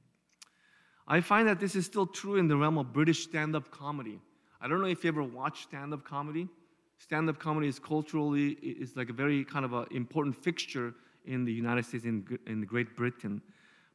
I 1.07 1.21
find 1.21 1.47
that 1.47 1.59
this 1.59 1.75
is 1.75 1.85
still 1.85 2.05
true 2.05 2.35
in 2.35 2.47
the 2.47 2.55
realm 2.55 2.77
of 2.77 2.93
British 2.93 3.23
stand 3.23 3.55
up 3.55 3.71
comedy. 3.71 4.19
I 4.61 4.67
don't 4.67 4.79
know 4.79 4.87
if 4.87 5.03
you 5.03 5.09
ever 5.09 5.23
watch 5.23 5.63
stand 5.63 5.93
up 5.93 6.03
comedy. 6.03 6.47
Stand 6.97 7.29
up 7.29 7.39
comedy 7.39 7.67
is 7.67 7.79
culturally 7.79 8.51
is 8.51 8.95
like 8.95 9.09
a 9.09 9.13
very 9.13 9.43
kind 9.43 9.65
of 9.65 9.73
an 9.73 9.87
important 9.91 10.35
fixture 10.35 10.93
in 11.25 11.45
the 11.45 11.51
United 11.51 11.85
States 11.85 12.05
in, 12.05 12.25
in 12.45 12.61
Great 12.65 12.95
Britain. 12.95 13.41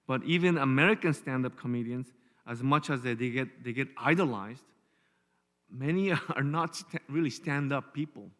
But 0.06 0.24
even 0.24 0.58
American 0.58 1.14
stand 1.14 1.46
up 1.46 1.56
comedians, 1.56 2.12
as 2.46 2.62
much 2.62 2.90
as 2.90 3.00
they, 3.02 3.14
they, 3.14 3.30
get, 3.30 3.64
they 3.64 3.72
get 3.72 3.88
idolized, 3.96 4.64
many 5.70 6.12
are 6.37 6.42
not 6.42 6.76
st- 6.76 7.02
really 7.09 7.30
stand 7.30 7.72
up 7.72 7.94
people. 7.94 8.30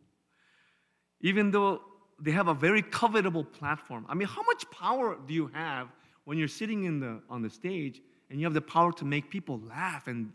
Even 1.21 1.51
though 1.51 1.81
they 2.21 2.31
have 2.31 2.49
a 2.49 2.55
very 2.55 2.83
covetable 2.83 3.51
platform. 3.51 4.07
I 4.09 4.15
mean, 4.15 4.29
how 4.29 4.43
much 4.43 4.71
power 4.71 5.17
do 5.27 5.35
you 5.35 5.49
have 5.49 5.89
when 6.25 6.39
you're 6.39 6.49
sitting 6.49 6.85
in 6.85 7.01
the, 7.01 7.21
on 7.29 7.43
the 7.43 7.51
stage 7.51 8.01
and 8.31 8.41
you 8.41 8.47
have 8.47 8.55
the 8.55 8.61
power 8.61 8.93
to 8.93 9.05
make 9.05 9.31
people 9.31 9.61
laugh 9.69 10.07
and, 10.07 10.33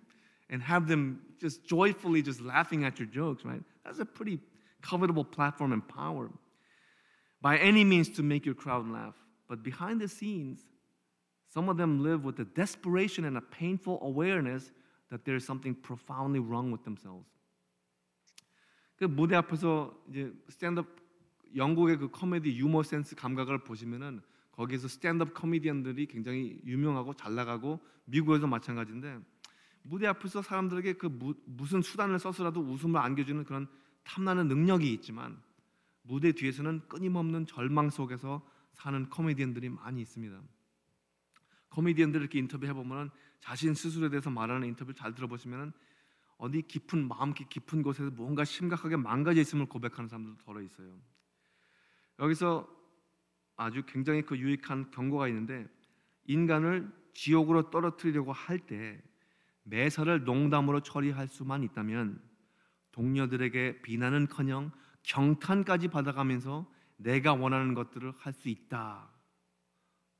and 0.50 0.62
have 0.62 0.88
them 0.88 1.22
just 1.40 1.66
joyfully 1.66 2.22
just 2.22 2.42
laughing 2.42 2.84
at 2.84 3.00
your 3.00 3.08
jokes, 3.08 3.46
right? 3.46 3.62
That's 3.86 4.00
a 4.00 4.06
pretty 4.06 4.40
covetable 4.84 5.30
platform 5.30 5.74
and 5.74 5.88
power. 5.88 6.30
By 7.42 7.58
any 7.58 7.84
means 7.84 8.10
to 8.12 8.24
make 8.24 8.46
your 8.46 8.56
crowd 8.56 8.90
laugh. 8.90 9.16
But 9.48 9.64
behind 9.64 10.02
the 10.02 10.08
scenes, 10.08 10.60
some 11.50 11.70
of 11.70 11.78
them 11.78 12.02
live 12.02 12.24
with 12.24 12.40
a 12.40 12.46
desperation 12.46 13.26
and 13.26 13.38
a 13.38 13.42
painful 13.42 14.00
awareness 14.02 14.72
that 15.10 15.26
there 15.26 15.36
is 15.36 15.44
something 15.44 15.76
profoundly 15.82 16.40
wrong 16.40 16.72
with 16.72 16.84
themselves. 16.84 17.28
그 18.96 19.06
무대 19.06 19.36
앞에서 19.36 19.96
이제 20.10 20.34
스탠드업 20.50 20.86
영국의 21.56 21.98
그 21.98 22.10
코미디 22.10 22.58
유머 22.58 22.84
센스 22.84 23.16
감각을 23.16 23.64
보시면은 23.64 24.22
거기에서 24.52 24.88
스탠드업 24.88 25.34
코미디언들이 25.34 26.06
굉장히 26.08 26.60
유명하고 26.66 27.14
잘 27.14 27.34
나가고 27.34 27.80
미국에서 28.06 28.46
마찬가지인데 28.46 29.20
무대 29.84 30.06
앞에서 30.08 30.42
사람들에게 30.42 30.94
그 30.94 31.08
무, 31.08 31.34
무슨 31.46 31.82
수단을 31.82 32.20
써서라도 32.20 32.60
웃음을 32.62 33.00
안겨주는 33.00 33.44
그런 33.46 33.68
탐나는 34.04 34.48
능력이 34.48 34.92
있지만 34.94 35.42
무대 36.02 36.32
뒤에서는 36.32 36.82
끊임없는 36.90 37.46
절망 37.48 37.90
속에서 37.90 38.46
사는 38.74 39.10
코미디언들이 39.10 39.70
많이 39.70 40.02
있습니다. 40.02 40.42
코미디언들 41.70 42.22
이렇게 42.22 42.40
인터뷰 42.40 42.66
해 42.66 42.74
보면 42.74 43.12
자신 43.40 43.74
스스로에 43.74 44.10
대해서 44.10 44.30
말하는 44.30 44.68
인터뷰 44.68 44.94
잘 44.94 45.14
들어보시면 45.16 45.74
어디 46.38 46.62
깊은 46.62 47.08
마음 47.08 47.34
깊은 47.34 47.84
곳에서 47.84 48.12
뭔가 48.12 48.46
심각하게 48.46 48.96
망가져 48.96 49.42
있음을 49.42 49.66
고백하는 49.68 50.08
사람들도 50.08 50.38
더러 50.44 50.62
있어요. 50.62 50.98
여기서 52.20 52.68
아주 53.58 53.84
굉장히 53.86 54.22
그 54.22 54.38
유익한 54.38 54.92
경고가 54.92 55.28
있는데 55.28 55.68
인간을 56.26 56.92
지옥으로 57.14 57.70
떨어뜨리려고 57.70 58.32
할 58.32 58.60
때 58.66 59.02
매사를 59.64 60.24
농담으로 60.24 60.82
처리할 60.82 61.28
수만 61.28 61.64
있다면 61.64 62.22
동료들에게 62.92 63.82
비난은커녕 63.82 64.72
경탄까지 65.04 65.90
받아가면서 65.90 66.72
내가 66.98 67.34
원하는 67.34 67.74
것들을 67.74 68.14
할 68.18 68.34
수 68.34 68.50
있다. 68.50 69.10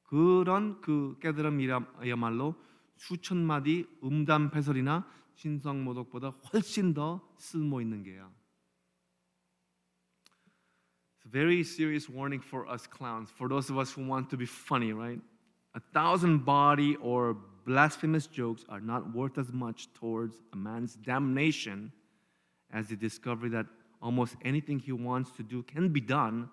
그런 0.09 0.81
그 0.81 1.17
깨달음이야말로 1.21 2.55
수천 2.97 3.39
마디 3.39 3.87
음담 4.03 4.51
패설이나 4.51 5.07
신성모독보다 5.35 6.31
훨씬 6.53 6.95
더 6.95 7.21
쓸모 7.39 7.81
있는 7.81 8.03
게야. 8.03 8.31
It's 11.17 11.27
a 11.27 11.31
very 11.31 11.63
serious 11.63 12.09
warning 12.09 12.41
for 12.41 12.69
us 12.69 12.87
clowns, 12.87 13.31
for 13.31 13.49
those 13.49 13.71
of 13.71 13.79
us 13.79 13.93
who 13.93 14.07
want 14.07 14.31
to 14.31 14.37
be 14.37 14.47
funny, 14.47 14.93
right? 14.93 15.21
A 15.75 15.81
thousand 15.93 16.45
body 16.45 16.97
or 16.97 17.37
blasphemous 17.65 18.27
jokes 18.27 18.65
are 18.69 18.81
not 18.81 19.13
worth 19.15 19.39
as 19.39 19.53
much 19.53 19.89
towards 19.95 20.43
a 20.53 20.57
man's 20.57 20.95
damnation 20.97 21.91
as 22.71 22.89
the 22.89 22.97
discovery 22.97 23.49
that 23.51 23.67
almost 24.01 24.37
anything 24.45 24.79
he 24.79 24.93
wants 24.93 25.33
to 25.33 25.43
do 25.43 25.63
can 25.63 25.89
be 25.89 26.01
done, 26.01 26.49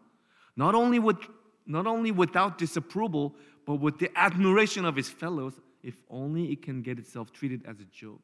not 0.56 0.74
only 0.74 1.00
with 1.00 1.18
not 1.67 1.87
only 1.87 2.13
without 2.13 2.59
disapproval, 2.59 3.35
but 3.67 3.77
with 3.77 3.99
the 3.99 4.11
admiration 4.17 4.85
of 4.85 4.97
his 4.97 5.09
fellows, 5.09 5.61
if 5.83 5.97
only 6.11 6.53
it 6.53 6.63
can 6.63 6.83
get 6.83 6.99
itself 6.99 7.33
treated 7.33 7.63
as 7.67 7.81
a 7.81 7.85
joke. 7.85 8.23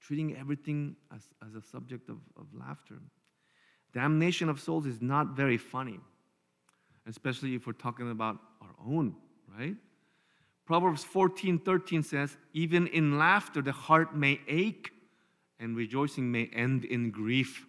Treating 0.00 0.36
everything 0.36 0.96
as, 1.14 1.22
as 1.46 1.54
a 1.54 1.62
subject 1.66 2.10
of, 2.10 2.18
of 2.36 2.46
laughter. 2.52 2.96
Damnation 3.92 4.48
of 4.48 4.60
souls 4.60 4.86
is 4.86 5.00
not 5.00 5.36
very 5.36 5.56
funny, 5.56 6.00
especially 7.06 7.54
if 7.54 7.66
we're 7.66 7.72
talking 7.72 8.10
about 8.10 8.38
our 8.60 8.74
own, 8.86 9.14
right? 9.58 9.76
Proverbs 10.66 11.04
14 11.04 11.58
13 11.58 12.02
says, 12.02 12.36
Even 12.52 12.86
in 12.88 13.18
laughter, 13.18 13.62
the 13.62 13.72
heart 13.72 14.16
may 14.16 14.40
ache, 14.48 14.90
and 15.60 15.76
rejoicing 15.76 16.30
may 16.30 16.46
end 16.52 16.84
in 16.84 17.10
grief. 17.10 17.66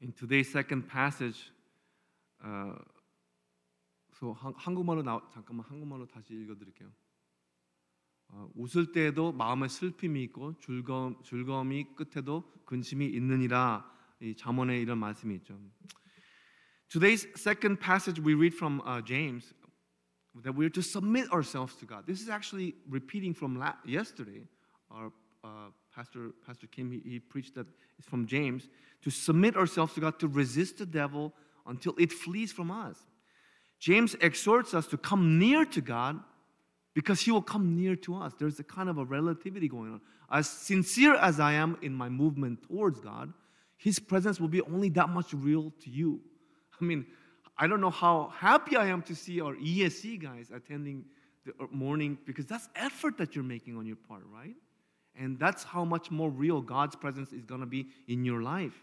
In 0.00 0.12
today's 0.12 0.52
second 0.52 0.88
passage, 0.88 1.50
어, 2.42 2.74
so 4.14 4.32
한국말로 4.32 5.02
나 5.02 5.20
잠깐만 5.32 5.64
한국말로 5.66 6.06
다시 6.06 6.34
읽어드릴게요. 6.34 6.92
어, 8.28 8.50
웃을 8.54 8.92
때에도 8.92 9.32
마음에 9.32 9.68
슬픔이 9.68 10.22
있고 10.24 10.58
즐거움, 10.58 11.22
즐거움이 11.22 11.94
끝에도 11.96 12.50
근심이 12.64 13.06
있느니라 13.06 13.88
이 14.20 14.34
잠언에 14.34 14.80
이런 14.80 14.98
말씀이 14.98 15.34
있죠. 15.36 15.58
Today's 16.88 17.26
second 17.36 17.80
passage 17.80 18.20
we 18.20 18.34
read 18.34 18.54
from 18.54 18.80
uh, 18.86 19.00
James 19.02 19.54
that 20.42 20.54
we're 20.54 20.70
to 20.70 20.82
submit 20.82 21.30
ourselves 21.32 21.74
to 21.76 21.86
God. 21.86 22.06
This 22.06 22.20
is 22.20 22.28
actually 22.28 22.74
repeating 22.88 23.34
from 23.34 23.58
la- 23.58 23.76
yesterday. 23.84 24.46
Our 24.90 25.12
uh, 25.44 25.70
pastor 25.94 26.32
Pastor 26.46 26.66
Kim 26.66 26.90
he, 26.90 27.00
he 27.04 27.18
preached 27.18 27.54
that 27.54 27.66
it's 27.98 28.08
from 28.08 28.26
James 28.26 28.68
to 29.02 29.10
submit 29.10 29.56
ourselves 29.56 29.94
to 29.94 30.00
God 30.00 30.18
to 30.20 30.28
resist 30.28 30.78
the 30.78 30.86
devil 30.86 31.32
until 31.66 31.94
it 31.98 32.12
flees 32.12 32.52
from 32.52 32.70
us. 32.70 32.98
James 33.78 34.14
exhorts 34.20 34.74
us 34.74 34.86
to 34.86 34.96
come 34.96 35.38
near 35.38 35.64
to 35.64 35.80
God 35.80 36.20
because 36.94 37.20
he 37.20 37.30
will 37.30 37.42
come 37.42 37.76
near 37.76 37.96
to 37.96 38.14
us. 38.14 38.32
There's 38.38 38.60
a 38.60 38.64
kind 38.64 38.88
of 38.88 38.98
a 38.98 39.04
relativity 39.04 39.68
going 39.68 39.92
on. 39.92 40.00
As 40.30 40.48
sincere 40.48 41.14
as 41.14 41.40
I 41.40 41.54
am 41.54 41.76
in 41.82 41.92
my 41.92 42.08
movement 42.08 42.62
towards 42.62 43.00
God, 43.00 43.32
his 43.76 43.98
presence 43.98 44.40
will 44.40 44.48
be 44.48 44.62
only 44.62 44.88
that 44.90 45.08
much 45.08 45.32
real 45.32 45.72
to 45.82 45.90
you. 45.90 46.20
I 46.80 46.84
mean, 46.84 47.06
I 47.58 47.66
don't 47.66 47.80
know 47.80 47.90
how 47.90 48.32
happy 48.36 48.76
I 48.76 48.86
am 48.86 49.02
to 49.02 49.14
see 49.14 49.40
our 49.40 49.54
ESC 49.54 50.22
guys 50.22 50.50
attending 50.54 51.04
the 51.44 51.52
morning 51.70 52.18
because 52.24 52.46
that's 52.46 52.68
effort 52.76 53.18
that 53.18 53.34
you're 53.34 53.44
making 53.44 53.76
on 53.76 53.86
your 53.86 53.96
part, 53.96 54.22
right? 54.32 54.54
And 55.18 55.38
that's 55.38 55.62
how 55.64 55.84
much 55.84 56.10
more 56.10 56.30
real 56.30 56.60
God's 56.60 56.96
presence 56.96 57.32
is 57.32 57.44
going 57.44 57.60
to 57.60 57.66
be 57.66 57.88
in 58.08 58.24
your 58.24 58.42
life. 58.42 58.74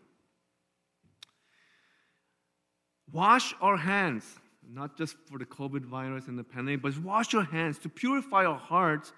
Wash 3.12 3.54
our 3.62 3.78
hands, 3.78 4.26
not 4.72 4.98
just 4.98 5.16
for 5.30 5.38
the 5.40 5.46
COVID 5.46 5.86
virus 5.86 6.28
and 6.28 6.38
the 6.38 6.44
pandemic, 6.44 6.82
but 6.82 6.98
wash 7.00 7.34
your 7.34 7.44
hands 7.44 7.80
to 7.80 7.90
purify 7.90 8.46
our 8.46 8.58
hearts 8.58 9.14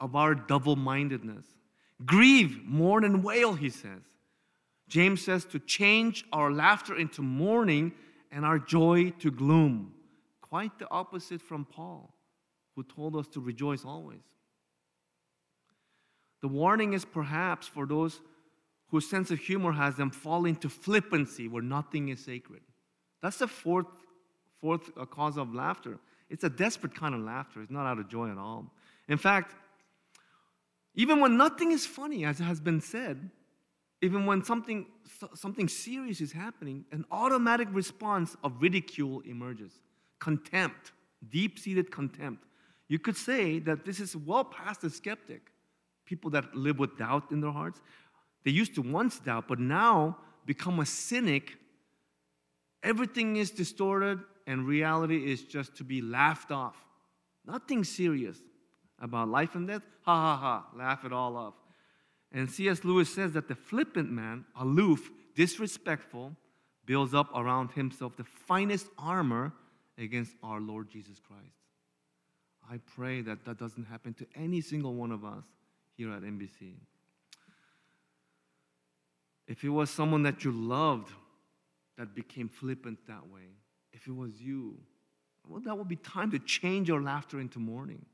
of 0.00 0.14
our 0.14 0.34
double 0.34 0.76
mindedness. 0.76 1.46
Grieve, 2.04 2.62
mourn, 2.64 3.04
and 3.04 3.24
wail, 3.24 3.54
he 3.54 3.70
says. 3.70 4.02
James 4.88 5.22
says 5.22 5.44
to 5.46 5.58
change 5.58 6.24
our 6.32 6.52
laughter 6.52 6.96
into 6.96 7.22
mourning 7.22 7.92
and 8.30 8.44
our 8.44 8.58
joy 8.58 9.10
to 9.18 9.30
gloom. 9.30 9.92
Quite 10.40 10.78
the 10.78 10.90
opposite 10.90 11.42
from 11.42 11.64
Paul, 11.64 12.14
who 12.74 12.82
told 12.82 13.16
us 13.16 13.26
to 13.28 13.40
rejoice 13.40 13.84
always. 13.84 14.22
The 16.40 16.48
warning 16.48 16.92
is 16.92 17.04
perhaps 17.04 17.66
for 17.66 17.84
those 17.84 18.20
whose 18.90 19.10
sense 19.10 19.30
of 19.30 19.40
humor 19.40 19.72
has 19.72 19.96
them 19.96 20.10
fall 20.10 20.46
into 20.46 20.68
flippancy 20.68 21.48
where 21.48 21.62
nothing 21.62 22.08
is 22.08 22.24
sacred. 22.24 22.62
That's 23.22 23.38
the 23.38 23.48
fourth, 23.48 23.86
fourth 24.60 24.90
uh, 24.96 25.04
cause 25.06 25.36
of 25.36 25.54
laughter. 25.54 25.98
It's 26.30 26.44
a 26.44 26.50
desperate 26.50 26.94
kind 26.94 27.14
of 27.14 27.20
laughter. 27.20 27.62
It's 27.62 27.70
not 27.70 27.86
out 27.86 27.98
of 27.98 28.08
joy 28.08 28.30
at 28.30 28.38
all. 28.38 28.70
In 29.08 29.18
fact, 29.18 29.54
even 30.94 31.20
when 31.20 31.36
nothing 31.36 31.72
is 31.72 31.86
funny, 31.86 32.24
as 32.24 32.38
has 32.38 32.60
been 32.60 32.80
said, 32.80 33.30
even 34.00 34.26
when 34.26 34.44
something, 34.44 34.86
something 35.34 35.68
serious 35.68 36.20
is 36.20 36.32
happening, 36.32 36.84
an 36.92 37.04
automatic 37.10 37.68
response 37.72 38.36
of 38.44 38.60
ridicule 38.60 39.22
emerges 39.26 39.80
contempt, 40.20 40.92
deep 41.30 41.58
seated 41.58 41.90
contempt. 41.90 42.44
You 42.88 42.98
could 42.98 43.16
say 43.16 43.58
that 43.60 43.84
this 43.84 44.00
is 44.00 44.16
well 44.16 44.44
past 44.44 44.80
the 44.80 44.90
skeptic, 44.90 45.52
people 46.04 46.30
that 46.30 46.54
live 46.54 46.78
with 46.78 46.98
doubt 46.98 47.30
in 47.30 47.40
their 47.40 47.52
hearts. 47.52 47.80
They 48.44 48.50
used 48.50 48.74
to 48.76 48.82
once 48.82 49.18
doubt, 49.18 49.46
but 49.46 49.58
now 49.58 50.16
become 50.46 50.80
a 50.80 50.86
cynic 50.86 51.56
Everything 52.82 53.36
is 53.36 53.50
distorted, 53.50 54.20
and 54.46 54.66
reality 54.66 55.30
is 55.30 55.42
just 55.42 55.76
to 55.76 55.84
be 55.84 56.00
laughed 56.00 56.50
off. 56.50 56.76
Nothing 57.46 57.84
serious 57.84 58.38
about 59.00 59.28
life 59.28 59.54
and 59.54 59.66
death. 59.66 59.82
Ha 60.02 60.14
ha 60.14 60.36
ha, 60.36 60.78
laugh 60.78 61.04
it 61.04 61.12
all 61.12 61.36
off. 61.36 61.54
And 62.32 62.50
C.S. 62.50 62.84
Lewis 62.84 63.12
says 63.12 63.32
that 63.32 63.48
the 63.48 63.54
flippant 63.54 64.10
man, 64.10 64.44
aloof, 64.56 65.10
disrespectful, 65.34 66.36
builds 66.84 67.14
up 67.14 67.30
around 67.34 67.70
himself 67.72 68.16
the 68.16 68.24
finest 68.24 68.86
armor 68.98 69.52
against 69.96 70.32
our 70.42 70.60
Lord 70.60 70.88
Jesus 70.90 71.18
Christ. 71.18 71.42
I 72.70 72.78
pray 72.94 73.22
that 73.22 73.44
that 73.46 73.58
doesn't 73.58 73.84
happen 73.84 74.14
to 74.14 74.26
any 74.36 74.60
single 74.60 74.94
one 74.94 75.10
of 75.10 75.24
us 75.24 75.44
here 75.96 76.12
at 76.12 76.22
NBC. 76.22 76.74
If 79.46 79.64
it 79.64 79.70
was 79.70 79.90
someone 79.90 80.22
that 80.24 80.44
you 80.44 80.52
loved 80.52 81.10
that 81.97 82.15
became 82.15 82.49
flippant 82.49 82.99
that 83.07 83.27
way, 83.29 83.47
if 83.91 84.07
it 84.07 84.15
was 84.15 84.41
you, 84.41 84.77
well, 85.47 85.61
that 85.61 85.77
would 85.77 85.87
be 85.87 85.97
time 85.97 86.31
to 86.31 86.39
change 86.39 86.87
your 86.87 87.01
laughter 87.01 87.39
into 87.39 87.59
mourning. 87.59 88.05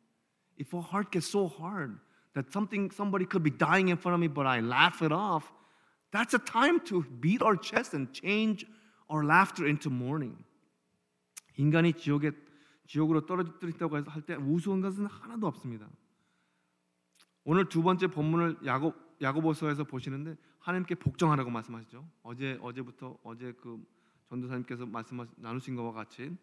If 0.58 0.74
our 0.74 0.82
heart 0.82 1.12
gets 1.12 1.28
so 1.28 1.48
hard 1.48 2.00
that 2.34 2.52
something 2.52 2.92
somebody 2.92 3.26
could 3.26 3.44
be 3.44 3.52
dying 3.52 3.90
in 3.90 3.98
front 3.98 4.16
of 4.16 4.20
me, 4.20 4.28
but 4.28 4.46
I 4.46 4.60
laugh 4.60 5.02
it 5.02 5.12
off, 5.12 5.52
that's 6.12 6.34
a 6.34 6.40
time 6.40 6.80
to 6.86 7.04
beat 7.20 7.42
our 7.42 7.56
chest 7.56 7.94
and 7.94 8.12
change 8.12 8.66
our 9.10 9.24
laughter 9.24 9.68
into 9.68 9.90
mourning. 9.90 10.44
인간이 11.58 11.94
지옥에 11.94 12.32
지옥으로 12.88 13.26
떨어뜨린다고 13.26 13.98
할 14.10 14.22
때 14.26 14.36
우스운 14.36 14.82
것은 14.82 15.06
하나도 15.06 15.46
없습니다. 15.48 15.88
오늘 17.44 17.70
두 17.70 17.84
번째 17.84 18.08
본문을 18.08 18.58
야곱 18.66 18.96
야고보서에서 19.22 19.84
보시는데 19.84 20.36
하나님께 20.65 20.95
복종하라고 20.95 21.51
말씀하시죠. 21.51 22.09
어제 22.23 22.59
어제부터 22.63 23.19
어제 23.23 23.53
그 23.53 23.79
전도사님께서 24.31 24.87
말씀 24.87 25.27
나누신 25.37 25.77
것과 25.77 25.93
같이 25.93 26.35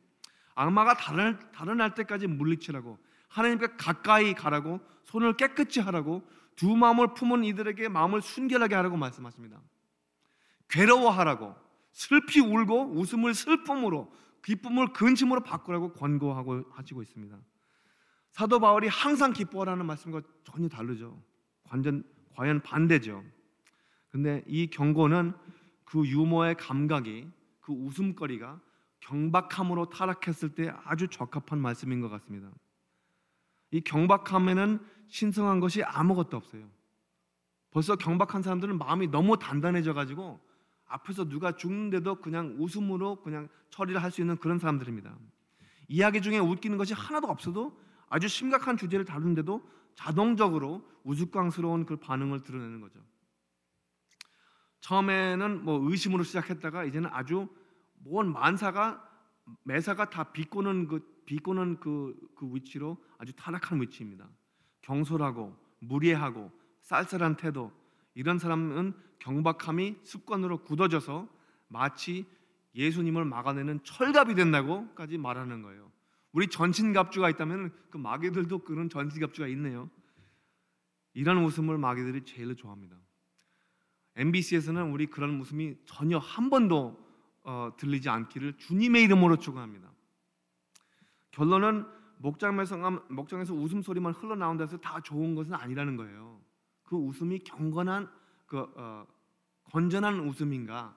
악마가 0.53 0.93
달아날, 0.93 1.51
달아날 1.51 1.95
때까지 1.95 2.27
물리치라고 2.27 2.99
하나님께 3.29 3.77
가까이 3.77 4.35
가라고 4.35 4.79
손을 5.05 5.37
깨끗이 5.37 5.79
하라고 5.79 6.21
두 6.55 6.77
마음을 6.77 7.15
품은 7.15 7.43
이들에게 7.45 7.89
마음을 7.89 8.21
순결하게 8.21 8.75
하라고 8.75 8.95
말씀하십니다. 8.95 9.59
괴로워하라고 10.69 11.55
슬피 11.91 12.41
울고 12.41 12.91
웃음을 12.91 13.33
슬픔으로 13.33 14.13
기쁨을 14.43 14.93
근심으로 14.93 15.41
바꾸라고 15.41 15.93
권고하고 15.93 16.65
하시고 16.69 17.01
있습니다. 17.01 17.35
사도 18.29 18.59
바울이 18.59 18.87
항상 18.87 19.33
기뻐하라는 19.33 19.83
말씀과 19.87 20.21
전혀 20.43 20.67
다르죠. 20.67 21.19
완전 21.71 22.03
과연 22.35 22.61
반대죠. 22.61 23.23
근데 24.11 24.43
이 24.45 24.67
경고는 24.67 25.33
그 25.85 26.05
유머의 26.05 26.55
감각이 26.55 27.27
그 27.61 27.73
웃음거리가 27.73 28.59
경박함으로 28.99 29.89
타락했을 29.89 30.53
때 30.53 30.71
아주 30.83 31.07
적합한 31.07 31.59
말씀인 31.59 32.01
것 32.01 32.09
같습니다. 32.09 32.49
이 33.71 33.81
경박함에는 33.81 34.79
신성한 35.07 35.59
것이 35.59 35.83
아무것도 35.83 36.37
없어요. 36.37 36.69
벌써 37.71 37.95
경박한 37.95 38.41
사람들은 38.41 38.77
마음이 38.77 39.07
너무 39.07 39.39
단단해져 39.39 39.93
가지고 39.93 40.39
앞에서 40.87 41.29
누가 41.29 41.55
죽는데도 41.55 42.15
그냥 42.15 42.55
웃음으로 42.59 43.21
그냥 43.21 43.47
처리를 43.69 44.03
할 44.03 44.11
수 44.11 44.19
있는 44.21 44.35
그런 44.37 44.59
사람들입니다. 44.59 45.17
이야기 45.87 46.21
중에 46.21 46.37
웃기는 46.37 46.77
것이 46.77 46.93
하나도 46.93 47.27
없어도 47.27 47.77
아주 48.09 48.27
심각한 48.27 48.75
주제를 48.75 49.05
다루는데도 49.05 49.65
자동적으로 49.95 50.85
우스꽝스러운 51.03 51.85
그 51.85 51.95
반응을 51.95 52.41
드러내는 52.43 52.81
거죠. 52.81 52.99
처음에는 54.81 55.63
뭐 55.63 55.79
의심으로 55.89 56.23
시작했다가 56.23 56.85
이제는 56.85 57.09
아주 57.13 57.47
뭔 58.03 58.31
만사가 58.31 59.07
매사가 59.63 60.09
다 60.09 60.31
비꼬는 60.31 60.87
그 60.87 61.21
비꼬는 61.25 61.79
그, 61.79 62.15
그 62.35 62.49
위치로 62.53 62.97
아주 63.17 63.33
타락한 63.33 63.81
위치입니다. 63.81 64.27
경솔하고 64.81 65.55
무례하고 65.79 66.51
쌀쌀한 66.81 67.37
태도 67.37 67.71
이런 68.15 68.39
사람은 68.39 68.93
경박함이 69.19 69.97
습관으로 70.03 70.63
굳어져서 70.63 71.29
마치 71.67 72.25
예수님을 72.75 73.25
막아내는 73.25 73.83
철갑이 73.83 74.35
된다고까지 74.35 75.17
말하는 75.17 75.61
거예요. 75.61 75.91
우리 76.33 76.47
전신갑주가 76.47 77.29
있다면 77.29 77.73
그 77.89 77.97
마귀들도 77.97 78.59
그런 78.59 78.89
전신갑주가 78.89 79.47
있네요. 79.49 79.89
이런 81.13 81.43
웃음을 81.43 81.77
마귀들이 81.77 82.23
제일 82.23 82.55
좋아합니다. 82.55 82.97
MBC에서는 84.21 84.91
우리 84.91 85.07
그런 85.07 85.39
웃음이 85.39 85.77
전혀 85.85 86.19
한 86.19 86.49
번도 86.49 86.99
어, 87.43 87.71
들리지 87.77 88.07
않기를 88.07 88.57
주님의 88.57 89.03
이름으로 89.03 89.37
축원합니다. 89.37 89.91
결론은 91.31 91.85
목장에서 92.19 92.77
목장에서 93.09 93.53
웃음 93.55 93.81
소리만 93.81 94.13
흘러나온다 94.13 94.65
해서 94.65 94.77
다 94.77 95.01
좋은 95.01 95.33
것은 95.33 95.55
아니라는 95.55 95.97
거예요. 95.97 96.39
그 96.83 96.95
웃음이 96.95 97.39
경건한 97.39 98.11
그 98.45 98.59
어, 98.75 99.07
건전한 99.63 100.19
웃음인가? 100.19 100.95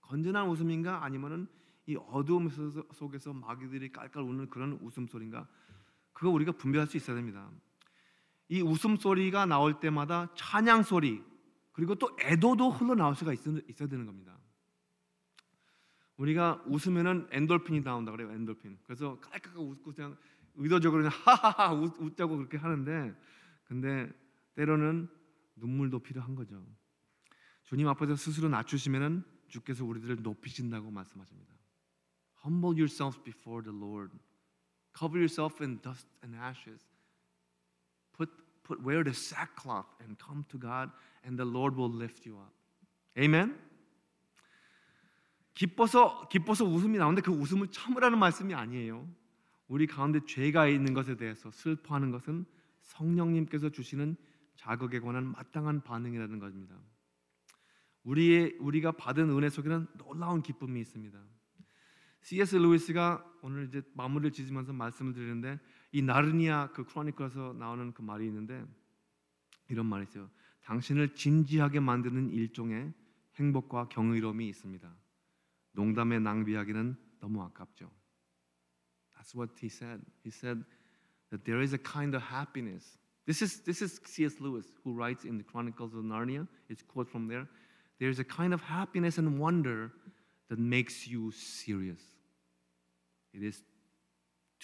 건전한 0.00 0.48
웃음인가 0.48 1.04
아니면은 1.04 1.46
이 1.86 1.96
어두움 1.96 2.48
속에서 2.94 3.34
마귀들이 3.34 3.92
깔깔 3.92 4.22
우는 4.22 4.48
그런 4.48 4.78
웃음 4.80 5.06
소리인가? 5.06 5.46
그거 6.14 6.30
우리가 6.30 6.52
분별할 6.52 6.86
수 6.86 6.96
있어야 6.96 7.14
됩니다. 7.14 7.50
이 8.48 8.62
웃음 8.62 8.96
소리가 8.96 9.44
나올 9.44 9.80
때마다 9.80 10.30
찬양 10.34 10.84
소리 10.84 11.22
그리고 11.74 11.96
또 11.96 12.16
애도도 12.20 12.70
흘러나올 12.70 13.14
수가 13.16 13.32
있어야 13.34 13.88
되는 13.88 14.06
겁니다. 14.06 14.38
우리가 16.16 16.62
웃으면은 16.66 17.26
엔돌핀이 17.32 17.82
나온다 17.82 18.12
그래요. 18.12 18.30
엔돌핀. 18.30 18.78
그래서 18.84 19.18
깔깔깔 19.20 19.58
웃고 19.58 19.92
그냥 19.92 20.16
의도적으로 20.54 21.02
그냥 21.02 21.18
하하하 21.24 21.74
웃, 21.74 22.16
자고 22.16 22.36
그렇게 22.36 22.56
하는데 22.56 23.12
근데 23.64 24.08
때로는 24.54 25.08
눈물도 25.56 25.98
필요한 25.98 26.36
거죠. 26.36 26.64
주님 27.64 27.88
앞에서 27.88 28.14
스스로 28.14 28.48
낮추시면은 28.48 29.24
주께서 29.48 29.84
우리들을 29.84 30.22
높이신다고 30.22 30.92
말씀하십니다. 30.92 31.52
Humble 32.44 32.78
yourselves 32.78 33.20
before 33.24 33.64
the 33.64 33.76
Lord. 33.76 34.16
Cover 34.96 35.18
yourself 35.18 35.60
in 35.60 35.80
dust 35.82 36.08
and 36.22 36.36
ashes. 36.36 36.93
Put 38.64 38.82
wear 38.82 39.04
the 39.04 39.14
sackcloth 39.14 39.86
and 40.00 40.16
come 40.18 40.44
to 40.48 40.58
God 40.58 40.90
and 41.24 41.36
the 41.36 41.48
Lord 41.48 41.76
will 41.76 41.94
lift 41.94 42.28
you 42.28 42.40
up. 42.40 42.52
Amen. 43.18 43.56
기뻐서 45.54 46.26
기뻐서 46.28 46.64
웃음이 46.64 46.98
나오는데 46.98 47.22
그 47.22 47.30
웃음을 47.30 47.68
참으라는 47.68 48.18
말씀이 48.18 48.54
아니에요. 48.54 49.08
우리 49.68 49.86
가운데 49.86 50.20
죄가 50.26 50.66
있는 50.68 50.94
것에 50.94 51.16
대해서 51.16 51.50
슬퍼하는 51.50 52.10
것은 52.10 52.44
성령님께서 52.80 53.70
주시는 53.70 54.16
자극에 54.56 55.00
관한 55.00 55.26
마땅한 55.32 55.82
반응이라는 55.82 56.38
것입니다. 56.38 56.76
우리의 58.02 58.56
우리가 58.60 58.92
받은 58.92 59.30
은혜 59.30 59.48
속에는 59.48 59.86
놀라운 59.96 60.42
기쁨이 60.42 60.80
있습니다. 60.80 61.18
C.S. 62.22 62.56
루이스가 62.56 63.24
오늘 63.42 63.66
이제 63.66 63.82
마무리를 63.94 64.32
지으면서 64.32 64.72
말씀을 64.72 65.12
드리는데 65.12 65.58
이 65.94 66.02
나르니아 66.02 66.72
그 66.72 66.84
크로니커에서 66.84 67.52
나오는 67.52 67.92
그 67.92 68.02
말이 68.02 68.26
있는데 68.26 68.66
이런 69.68 69.86
말이 69.86 70.02
있어요. 70.02 70.28
당신을 70.62 71.14
진지하게 71.14 71.78
만드는 71.78 72.30
일종의 72.30 72.92
행복과 73.36 73.88
경이로움이 73.90 74.48
있습니다. 74.48 74.92
농담에 75.70 76.18
낭비하기는 76.18 76.96
너무 77.20 77.42
아깝죠. 77.44 77.88
That's 79.14 79.36
what 79.36 79.54
he 79.62 79.68
said. 79.68 80.02
He 80.24 80.30
said 80.30 80.64
that 81.30 81.44
there 81.44 81.62
is 81.62 81.72
a 81.72 81.78
kind 81.78 82.16
of 82.16 82.24
happiness. 82.24 82.98
This 83.24 83.40
is 83.40 83.62
this 83.62 83.80
is 83.80 84.00
C.S. 84.04 84.40
Lewis 84.40 84.66
who 84.82 84.92
writes 84.92 85.24
in 85.24 85.38
the 85.38 85.44
Chronicles 85.44 85.94
of 85.94 86.02
Narnia. 86.02 86.48
It's 86.68 86.82
quote 86.82 87.08
from 87.08 87.28
there. 87.28 87.46
There 88.00 88.10
is 88.10 88.18
a 88.18 88.24
kind 88.24 88.52
of 88.52 88.60
happiness 88.60 89.18
and 89.18 89.38
wonder 89.38 89.92
that 90.48 90.58
makes 90.58 91.06
you 91.06 91.30
serious. 91.30 92.02
It 93.32 93.44
is 93.44 93.62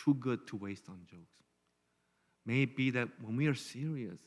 too 0.04 0.14
good 0.14 0.46
to 0.48 0.56
waste 0.56 0.88
on 0.88 1.00
jokes. 1.10 1.40
May 2.46 2.62
it 2.62 2.76
be 2.76 2.90
that 2.90 3.08
when 3.20 3.36
we 3.36 3.46
are 3.46 3.54
serious, 3.54 4.18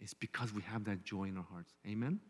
it's 0.00 0.14
because 0.14 0.52
we 0.52 0.62
have 0.62 0.84
that 0.84 1.04
joy 1.04 1.24
in 1.24 1.36
our 1.36 1.46
hearts. 1.50 1.72
Amen. 1.86 2.20